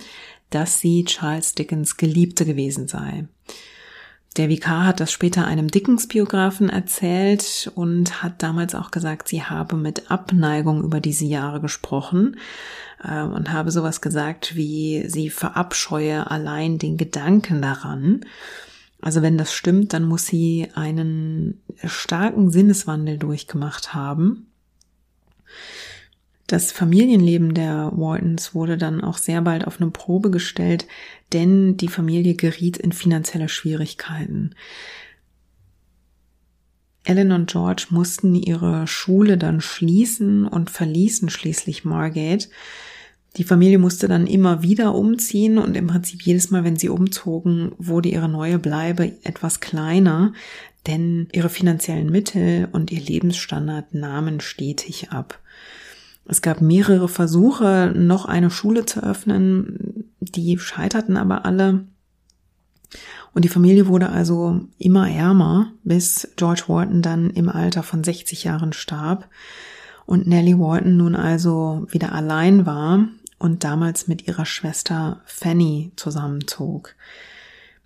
dass 0.50 0.80
sie 0.80 1.06
Charles 1.06 1.54
Dickens 1.54 1.98
Geliebte 1.98 2.46
gewesen 2.46 2.88
sei. 2.88 3.28
Der 4.38 4.50
Vikar 4.50 4.86
hat 4.86 5.00
das 5.00 5.12
später 5.12 5.46
einem 5.46 5.70
Dickens-Biografen 5.70 6.70
erzählt 6.70 7.72
und 7.76 8.24
hat 8.24 8.42
damals 8.42 8.74
auch 8.74 8.90
gesagt, 8.90 9.28
sie 9.28 9.44
habe 9.44 9.78
mit 9.78 10.10
Abneigung 10.10 10.84
über 10.84 11.00
diese 11.00 11.26
Jahre 11.26 11.62
gesprochen 11.62 12.38
äh, 13.04 13.22
und 13.22 13.52
habe 13.52 13.70
sowas 13.70 14.02
gesagt 14.02 14.56
wie, 14.56 15.08
sie 15.08 15.30
verabscheue 15.30 16.32
allein 16.32 16.80
den 16.80 16.98
Gedanken 16.98 17.62
daran. 17.62 18.22
Also 19.02 19.22
wenn 19.22 19.38
das 19.38 19.54
stimmt, 19.54 19.94
dann 19.94 20.06
muss 20.06 20.26
sie 20.26 20.68
einen 20.74 21.62
starken 21.84 22.50
Sinneswandel 22.50 23.20
durchgemacht 23.20 23.94
haben. 23.94 24.48
Das 26.48 26.72
Familienleben 26.72 27.54
der 27.54 27.92
Waltons 27.96 28.54
wurde 28.56 28.78
dann 28.78 29.02
auch 29.02 29.18
sehr 29.18 29.42
bald 29.42 29.66
auf 29.66 29.80
eine 29.80 29.92
Probe 29.92 30.30
gestellt, 30.30 30.88
denn 31.34 31.78
die 31.78 31.88
Familie 31.88 32.36
geriet 32.36 32.78
in 32.78 32.92
finanzielle 32.92 33.50
Schwierigkeiten. 33.50 34.56
Ellen 37.04 37.32
und 37.32 37.52
George 37.52 37.88
mussten 37.90 38.34
ihre 38.36 38.88
Schule 38.88 39.38
dann 39.38 39.60
schließen 39.60 40.48
und 40.48 40.70
verließen 40.70 41.30
schließlich 41.30 41.84
Margate. 41.84 42.48
Die 43.36 43.44
Familie 43.44 43.80
musste 43.80 44.08
dann 44.08 44.28
immer 44.28 44.62
wieder 44.62 44.96
umziehen 44.96 45.58
und 45.58 45.76
im 45.76 45.88
Prinzip 45.88 46.22
jedes 46.22 46.52
Mal, 46.52 46.64
wenn 46.64 46.78
sie 46.78 46.90
umzogen, 46.90 47.72
wurde 47.78 48.10
ihre 48.10 48.30
neue 48.30 48.60
Bleibe 48.60 49.12
etwas 49.24 49.60
kleiner, 49.60 50.34
denn 50.88 51.28
ihre 51.34 51.50
finanziellen 51.50 52.10
Mittel 52.10 52.70
und 52.72 52.92
ihr 52.92 53.02
Lebensstandard 53.02 53.94
nahmen 53.94 54.40
stetig 54.40 55.10
ab. 55.12 55.40
Es 56.26 56.42
gab 56.42 56.62
mehrere 56.62 57.10
Versuche, 57.10 57.92
noch 57.96 58.26
eine 58.26 58.50
Schule 58.50 58.86
zu 58.86 59.04
öffnen, 59.04 60.13
die 60.26 60.58
scheiterten 60.58 61.18
aber 61.18 61.46
alle. 61.46 61.86
Und 63.34 63.46
die 63.46 63.50
Familie 63.50 63.88
wurde 63.88 64.10
also 64.10 64.62
immer 64.78 65.10
ärmer, 65.10 65.74
bis 65.84 66.30
George 66.36 66.66
Wharton 66.68 67.02
dann 67.02 67.32
im 67.32 67.50
Alter 67.50 67.84
von 67.84 68.04
60 68.04 68.44
Jahren 68.44 68.74
starb 68.74 69.28
und 70.06 70.28
Nellie 70.28 70.60
Wharton 70.60 70.98
nun 70.98 71.16
also 71.16 71.88
wieder 71.90 72.14
allein 72.14 72.66
war 72.66 73.08
und 73.40 73.64
damals 73.64 74.08
mit 74.08 74.28
ihrer 74.28 74.46
Schwester 74.46 75.22
Fanny 75.26 75.92
zusammenzog. 75.96 76.96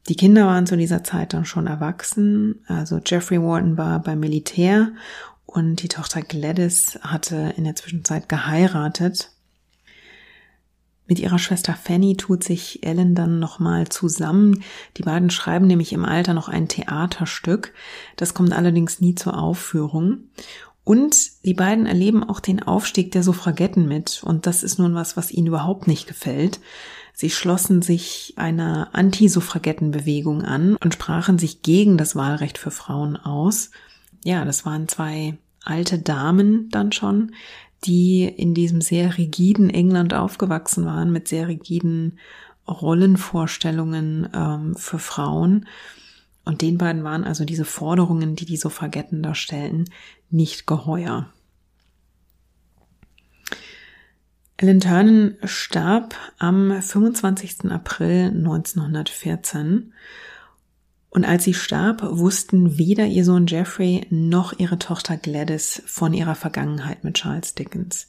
Die 0.10 0.16
Kinder 0.16 0.46
waren 0.46 0.68
zu 0.68 0.78
dieser 0.78 1.04
Zeit 1.04 1.34
dann 1.34 1.46
schon 1.46 1.68
erwachsen. 1.68 2.64
Also 2.68 3.00
Jeffrey 3.06 3.42
Wharton 3.42 3.78
war 3.78 4.02
beim 4.02 4.20
Militär 4.20 4.92
und 5.46 5.82
die 5.82 5.90
Tochter 5.90 6.22
Gladys 6.22 6.98
hatte 7.02 7.54
in 7.58 7.66
der 7.66 7.76
Zwischenzeit 7.76 8.30
geheiratet. 8.30 9.32
Mit 11.08 11.20
ihrer 11.20 11.40
Schwester 11.40 11.74
Fanny 11.74 12.18
tut 12.18 12.44
sich 12.44 12.84
Ellen 12.84 13.16
dann 13.16 13.40
nochmal 13.40 13.88
zusammen. 13.88 14.64
Die 14.98 15.04
beiden 15.04 15.30
schreiben 15.30 15.66
nämlich 15.66 15.94
im 15.94 16.04
Alter 16.04 16.34
noch 16.34 16.50
ein 16.50 16.68
Theaterstück. 16.68 17.74
Das 18.18 18.34
kommt 18.34 18.54
allerdings 18.54 19.00
nie 19.00 19.16
zur 19.16 19.38
Aufführung. 19.38 20.26
Und 20.84 21.46
die 21.46 21.54
beiden 21.54 21.86
erleben 21.86 22.24
auch 22.24 22.40
den 22.40 22.64
Aufstieg 22.64 23.12
der 23.12 23.24
Suffragetten 23.24 23.88
mit. 23.88 24.22
Und 24.24 24.46
das 24.48 24.64
ist 24.64 24.80
nun 24.80 24.96
was, 24.96 25.18
was 25.18 25.32
ihnen 25.32 25.48
überhaupt 25.48 25.88
nicht 25.88 26.08
gefällt. 26.08 26.60
Sie 27.14 27.30
schlossen 27.30 27.82
sich 27.82 28.34
einer 28.38 28.90
Anti-Suffragettenbewegung 28.94 30.44
an 30.44 30.76
und 30.76 30.94
sprachen 30.94 31.40
sich 31.40 31.62
gegen 31.62 31.98
das 31.98 32.16
Wahlrecht 32.16 32.58
für 32.58 32.72
Frauen 32.72 33.18
aus. 33.18 33.72
Ja, 34.24 34.46
das 34.46 34.66
waren 34.66 34.88
zwei 34.88 35.38
alte 35.64 36.00
Damen 36.00 36.70
dann 36.70 36.92
schon, 36.92 37.34
die 37.86 38.24
in 38.24 38.54
diesem 38.54 38.82
sehr 38.82 39.18
rigiden 39.18 39.70
England 39.70 40.14
aufgewachsen 40.14 40.86
waren, 40.86 41.12
mit 41.12 41.28
sehr 41.28 41.48
rigiden 41.48 42.20
Rollenvorstellungen 42.68 44.30
ähm, 44.34 44.76
für 44.76 45.00
Frauen 45.00 45.66
und 46.48 46.62
den 46.62 46.78
beiden 46.78 47.04
waren 47.04 47.26
also 47.26 47.44
diese 47.44 47.66
Forderungen, 47.66 48.38
die 48.38 48.46
die 48.46 48.56
Suffragetten 48.56 49.22
darstellten, 49.22 49.84
nicht 50.30 50.66
geheuer. 50.66 51.30
Ellen 54.56 54.80
Turnen 54.80 55.36
starb 55.44 56.16
am 56.40 56.82
25. 56.82 57.70
April 57.70 58.30
1914 58.30 59.94
und 61.10 61.26
als 61.26 61.44
sie 61.44 61.54
starb, 61.54 62.02
wussten 62.04 62.78
weder 62.78 63.06
ihr 63.06 63.24
Sohn 63.24 63.48
Jeffrey 63.48 64.06
noch 64.10 64.60
ihre 64.60 64.78
Tochter 64.78 65.18
Gladys 65.18 65.82
von 65.86 66.14
ihrer 66.14 66.36
Vergangenheit 66.36 67.04
mit 67.04 67.16
Charles 67.16 67.56
Dickens. 67.56 68.08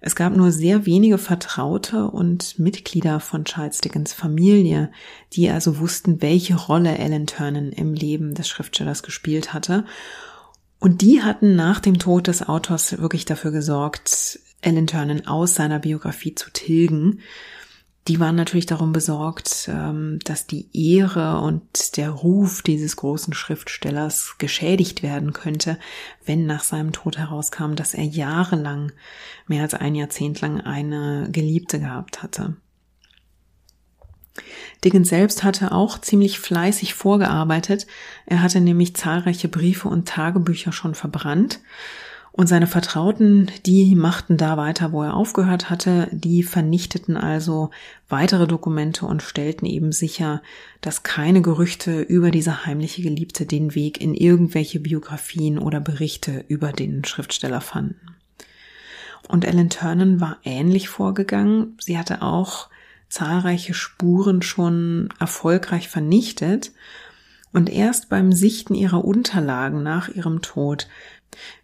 Es 0.00 0.16
gab 0.16 0.34
nur 0.34 0.50
sehr 0.50 0.86
wenige 0.86 1.18
Vertraute 1.18 2.06
und 2.06 2.58
Mitglieder 2.58 3.20
von 3.20 3.44
Charles 3.44 3.78
Dickens 3.78 4.14
Familie, 4.14 4.90
die 5.34 5.50
also 5.50 5.78
wussten, 5.78 6.22
welche 6.22 6.56
Rolle 6.56 6.96
Ellen 6.96 7.26
Turnen 7.26 7.72
im 7.72 7.92
Leben 7.92 8.34
des 8.34 8.48
Schriftstellers 8.48 9.02
gespielt 9.02 9.52
hatte. 9.52 9.84
Und 10.78 11.02
die 11.02 11.22
hatten 11.22 11.54
nach 11.54 11.80
dem 11.80 11.98
Tod 11.98 12.28
des 12.28 12.48
Autors 12.48 12.98
wirklich 12.98 13.26
dafür 13.26 13.50
gesorgt, 13.50 14.40
Ellen 14.62 14.86
Turnen 14.86 15.26
aus 15.26 15.54
seiner 15.54 15.78
Biografie 15.78 16.34
zu 16.34 16.50
tilgen 16.50 17.20
die 18.08 18.18
waren 18.18 18.34
natürlich 18.34 18.66
darum 18.66 18.92
besorgt, 18.92 19.68
ähm, 19.70 20.18
dass 20.24 20.46
die 20.46 20.68
Ehre 20.72 21.40
und 21.40 21.96
der 21.96 22.10
Ruf 22.10 22.62
dieses 22.62 22.96
großen 22.96 23.34
Schriftstellers 23.34 24.36
geschädigt 24.38 25.02
werden 25.02 25.32
könnte, 25.32 25.78
wenn 26.24 26.46
nach 26.46 26.64
seinem 26.64 26.92
Tod 26.92 27.18
herauskam, 27.18 27.74
dass 27.74 27.94
er 27.94 28.04
jahrelang, 28.04 28.92
mehr 29.46 29.62
als 29.62 29.74
ein 29.74 29.94
Jahrzehnt 29.94 30.40
lang 30.40 30.60
eine 30.60 31.28
Geliebte 31.30 31.78
gehabt 31.78 32.22
hatte. 32.22 32.56
Dickens 34.82 35.10
selbst 35.10 35.44
hatte 35.44 35.72
auch 35.72 36.00
ziemlich 36.00 36.38
fleißig 36.38 36.94
vorgearbeitet. 36.94 37.86
Er 38.24 38.40
hatte 38.40 38.62
nämlich 38.62 38.96
zahlreiche 38.96 39.48
Briefe 39.48 39.88
und 39.88 40.08
Tagebücher 40.08 40.72
schon 40.72 40.94
verbrannt 40.94 41.60
und 42.32 42.46
seine 42.46 42.68
Vertrauten, 42.68 43.50
die 43.66 43.96
machten 43.96 44.36
da 44.36 44.56
weiter, 44.56 44.92
wo 44.92 45.02
er 45.02 45.14
aufgehört 45.14 45.68
hatte, 45.68 46.08
die 46.12 46.44
vernichteten 46.44 47.16
also 47.16 47.70
weitere 48.08 48.46
Dokumente 48.46 49.04
und 49.04 49.22
stellten 49.22 49.66
eben 49.66 49.90
sicher, 49.90 50.40
dass 50.80 51.02
keine 51.02 51.42
Gerüchte 51.42 52.00
über 52.00 52.30
diese 52.30 52.64
heimliche 52.66 53.02
Geliebte 53.02 53.46
den 53.46 53.74
Weg 53.74 54.00
in 54.00 54.14
irgendwelche 54.14 54.78
Biografien 54.78 55.58
oder 55.58 55.80
Berichte 55.80 56.44
über 56.46 56.72
den 56.72 57.04
Schriftsteller 57.04 57.60
fanden. 57.60 58.14
Und 59.28 59.44
Ellen 59.44 59.70
Turnen 59.70 60.20
war 60.20 60.38
ähnlich 60.44 60.88
vorgegangen. 60.88 61.76
Sie 61.80 61.98
hatte 61.98 62.22
auch 62.22 62.68
zahlreiche 63.08 63.74
Spuren 63.74 64.42
schon 64.42 65.08
erfolgreich 65.18 65.88
vernichtet. 65.88 66.72
Und 67.52 67.68
erst 67.68 68.08
beim 68.08 68.30
Sichten 68.30 68.74
ihrer 68.76 69.04
Unterlagen 69.04 69.82
nach 69.82 70.08
ihrem 70.08 70.40
Tod 70.42 70.86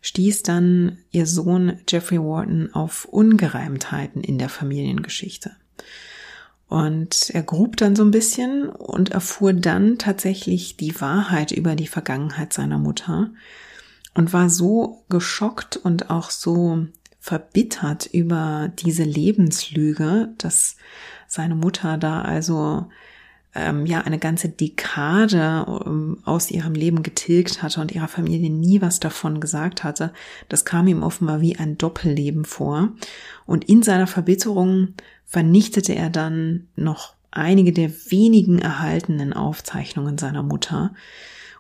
stieß 0.01 0.43
dann 0.43 0.99
ihr 1.11 1.27
Sohn 1.27 1.81
Jeffrey 1.89 2.19
Wharton 2.19 2.73
auf 2.73 3.05
Ungereimtheiten 3.05 4.23
in 4.23 4.39
der 4.39 4.49
Familiengeschichte. 4.49 5.57
Und 6.69 7.31
er 7.31 7.43
grub 7.43 7.77
dann 7.77 7.95
so 7.95 8.05
ein 8.05 8.11
bisschen 8.11 8.69
und 8.69 9.11
erfuhr 9.11 9.53
dann 9.53 9.99
tatsächlich 9.99 10.77
die 10.77 11.01
Wahrheit 11.01 11.53
über 11.53 11.77
die 11.77 11.87
Vergangenheit 11.87 12.53
seiner 12.53 12.79
Mutter 12.79 13.31
und 14.15 14.33
war 14.33 14.51
so 14.51 15.05
geschockt 15.09 15.77
und 15.77 16.11
auch 16.11 16.31
so 16.31 16.87
verbittert 17.21 18.07
über 18.07 18.71
diese 18.79 19.05
Lebenslüge, 19.05 20.33
dass 20.39 20.77
seine 21.29 21.55
Mutter 21.55 21.99
da 21.99 22.23
also 22.23 22.89
ähm, 23.57 23.87
ja 23.87 24.03
eine 24.03 24.19
ganze 24.19 24.49
Dekade 24.49 25.67
ähm, 25.87 26.19
aus 26.25 26.51
ihrem 26.51 26.75
Leben 26.75 27.03
getilgt 27.03 27.63
hatte 27.63 27.81
und 27.81 27.93
ihrer 27.93 28.09
Familie 28.09 28.51
nie 28.51 28.81
was 28.81 29.01
davon 29.01 29.41
gesagt 29.41 29.85
hatte. 29.85 30.13
Das 30.49 30.65
kam 30.65 30.87
ihm 30.87 31.03
offenbar 31.03 31.41
wie 31.41 31.57
ein 31.57 31.79
Doppelleben 31.79 32.45
vor. 32.45 32.91
Und 33.47 33.65
in 33.65 33.83
seiner 33.83 34.07
Verbitterung 34.07 34.95
vernichtete 35.25 35.95
er 35.95 36.11
dann 36.11 36.69
noch 36.77 37.15
einige 37.31 37.73
der 37.73 37.91
wenigen 38.11 38.59
erhaltenen 38.59 39.33
Aufzeichnungen 39.33 40.19
seiner 40.19 40.43
Mutter, 40.43 40.95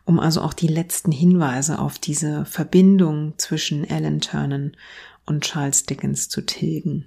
um 0.04 0.20
also 0.20 0.40
auch 0.40 0.54
die 0.54 0.68
letzten 0.68 1.12
Hinweise 1.12 1.78
auf 1.78 1.98
diese 1.98 2.44
Verbindung 2.44 3.34
zwischen 3.36 3.88
Alan 3.90 4.20
Turnen 4.20 4.76
und 5.26 5.44
Charles 5.44 5.84
Dickens 5.84 6.28
zu 6.28 6.42
tilgen. 6.42 7.06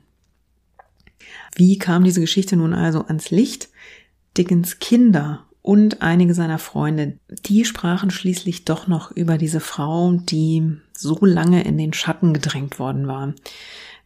Wie 1.56 1.78
kam 1.78 2.04
diese 2.04 2.22
Geschichte 2.22 2.56
nun 2.58 2.74
also 2.74 3.06
ans 3.06 3.32
Licht? 3.32 3.70
Dickens 4.38 4.80
Kinder 4.80 5.46
und 5.62 6.02
einige 6.02 6.34
seiner 6.34 6.60
Freunde, 6.60 7.18
die 7.46 7.66
sprachen 7.66 8.12
schließlich 8.12 8.66
doch 8.66 8.88
noch 8.88 9.12
über 9.12 9.38
diese 9.38 9.60
Frau, 9.60 10.14
die 10.14 10.78
so 10.94 11.18
lange 11.22 11.64
in 11.64 11.78
den 11.78 11.94
Schatten 11.94 12.34
gedrängt 12.34 12.80
worden 12.80 13.08
war. 13.08 13.34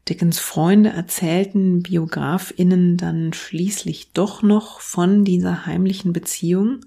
Dickens 0.09 0.39
Freunde 0.39 0.89
erzählten 0.89 1.81
Biografinnen 1.81 2.97
dann 2.97 3.31
schließlich 3.31 4.11
doch 4.11 4.41
noch 4.41 4.81
von 4.81 5.23
dieser 5.23 5.65
heimlichen 5.65 6.11
Beziehung 6.11 6.81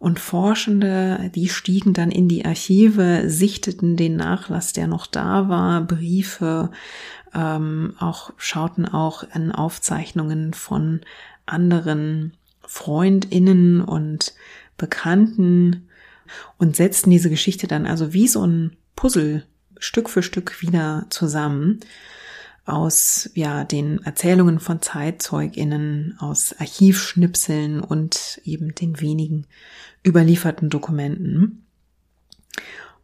und 0.00 0.18
Forschende, 0.18 1.30
die 1.34 1.50
stiegen 1.50 1.92
dann 1.92 2.10
in 2.10 2.26
die 2.26 2.44
Archive, 2.44 3.24
sichteten 3.26 3.96
den 3.96 4.16
Nachlass, 4.16 4.72
der 4.72 4.86
noch 4.86 5.06
da 5.06 5.48
war, 5.48 5.82
Briefe, 5.82 6.70
ähm, 7.34 7.94
auch 8.00 8.32
schauten 8.38 8.86
auch 8.86 9.24
an 9.30 9.52
Aufzeichnungen 9.52 10.54
von 10.54 11.02
anderen 11.44 12.32
Freundinnen 12.72 13.80
und 13.80 14.32
Bekannten 14.76 15.88
und 16.56 16.76
setzten 16.76 17.10
diese 17.10 17.28
Geschichte 17.28 17.66
dann 17.66 17.84
also 17.84 18.12
wie 18.12 18.28
so 18.28 18.46
ein 18.46 18.76
Puzzle 18.94 19.44
Stück 19.80 20.08
für 20.08 20.22
Stück 20.22 20.62
wieder 20.62 21.04
zusammen 21.10 21.80
aus 22.66 23.28
ja 23.34 23.64
den 23.64 24.04
Erzählungen 24.04 24.60
von 24.60 24.80
Zeitzeuginnen, 24.80 26.16
aus 26.20 26.54
Archivschnipseln 26.60 27.80
und 27.80 28.40
eben 28.44 28.72
den 28.76 29.00
wenigen 29.00 29.48
überlieferten 30.06 30.70
Dokumenten. 30.70 31.66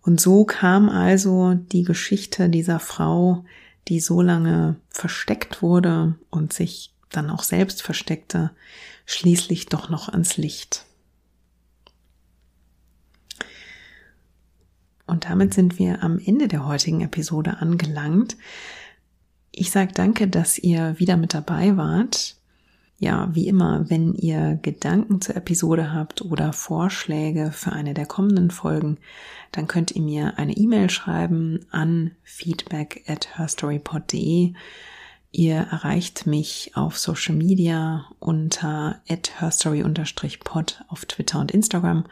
Und 0.00 0.20
so 0.20 0.44
kam 0.44 0.88
also 0.88 1.54
die 1.54 1.82
Geschichte 1.82 2.48
dieser 2.48 2.78
Frau, 2.78 3.44
die 3.88 3.98
so 3.98 4.22
lange 4.22 4.76
versteckt 4.90 5.60
wurde 5.60 6.14
und 6.30 6.52
sich 6.52 6.92
dann 7.10 7.30
auch 7.30 7.42
selbst 7.42 7.82
versteckte, 7.82 8.50
schließlich 9.04 9.66
doch 9.66 9.88
noch 9.88 10.08
ans 10.08 10.36
Licht. 10.36 10.84
Und 15.06 15.24
damit 15.26 15.54
sind 15.54 15.78
wir 15.78 16.02
am 16.02 16.18
Ende 16.18 16.48
der 16.48 16.66
heutigen 16.66 17.00
Episode 17.00 17.58
angelangt. 17.58 18.36
Ich 19.52 19.70
sage 19.70 19.92
danke, 19.94 20.28
dass 20.28 20.58
ihr 20.58 20.98
wieder 20.98 21.16
mit 21.16 21.32
dabei 21.32 21.76
wart. 21.76 22.36
Ja, 22.98 23.28
wie 23.34 23.46
immer, 23.46 23.88
wenn 23.90 24.14
ihr 24.14 24.58
Gedanken 24.62 25.20
zur 25.20 25.36
Episode 25.36 25.92
habt 25.92 26.22
oder 26.22 26.52
Vorschläge 26.52 27.52
für 27.52 27.72
eine 27.72 27.92
der 27.92 28.06
kommenden 28.06 28.50
Folgen, 28.50 28.96
dann 29.52 29.66
könnt 29.66 29.92
ihr 29.92 30.02
mir 30.02 30.38
eine 30.38 30.56
E-Mail 30.56 30.88
schreiben 30.88 31.60
an 31.70 32.12
feedback 32.22 33.04
at 33.06 33.38
herstorypod.de. 33.38 34.54
Ihr 35.38 35.56
erreicht 35.56 36.26
mich 36.26 36.70
auf 36.76 36.96
Social 36.98 37.34
Media 37.34 38.06
unter 38.20 39.02
herstory-pod 39.06 40.82
auf 40.88 41.04
Twitter 41.04 41.40
und 41.40 41.50
Instagram 41.50 42.06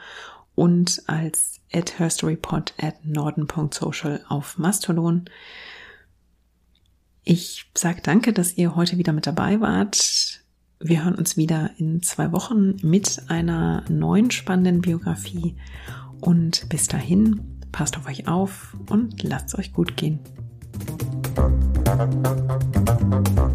und 0.54 1.02
als 1.06 1.62
herstorypod 1.72 2.74
at 2.76 3.02
norden.social 3.02 4.22
auf 4.28 4.58
Mastodon. 4.58 5.24
Ich 7.24 7.70
sage 7.74 8.02
danke, 8.02 8.34
dass 8.34 8.58
ihr 8.58 8.76
heute 8.76 8.98
wieder 8.98 9.14
mit 9.14 9.26
dabei 9.26 9.58
wart. 9.58 10.42
Wir 10.80 11.02
hören 11.02 11.14
uns 11.14 11.38
wieder 11.38 11.70
in 11.78 12.02
zwei 12.02 12.30
Wochen 12.30 12.76
mit 12.82 13.22
einer 13.28 13.88
neuen 13.88 14.32
spannenden 14.32 14.82
Biografie. 14.82 15.56
Und 16.20 16.68
bis 16.68 16.88
dahin, 16.88 17.40
passt 17.72 17.96
auf 17.96 18.06
euch 18.06 18.28
auf 18.28 18.76
und 18.90 19.22
lasst 19.22 19.48
es 19.48 19.58
euch 19.58 19.72
gut 19.72 19.96
gehen. 19.96 20.20
thank 21.96 23.53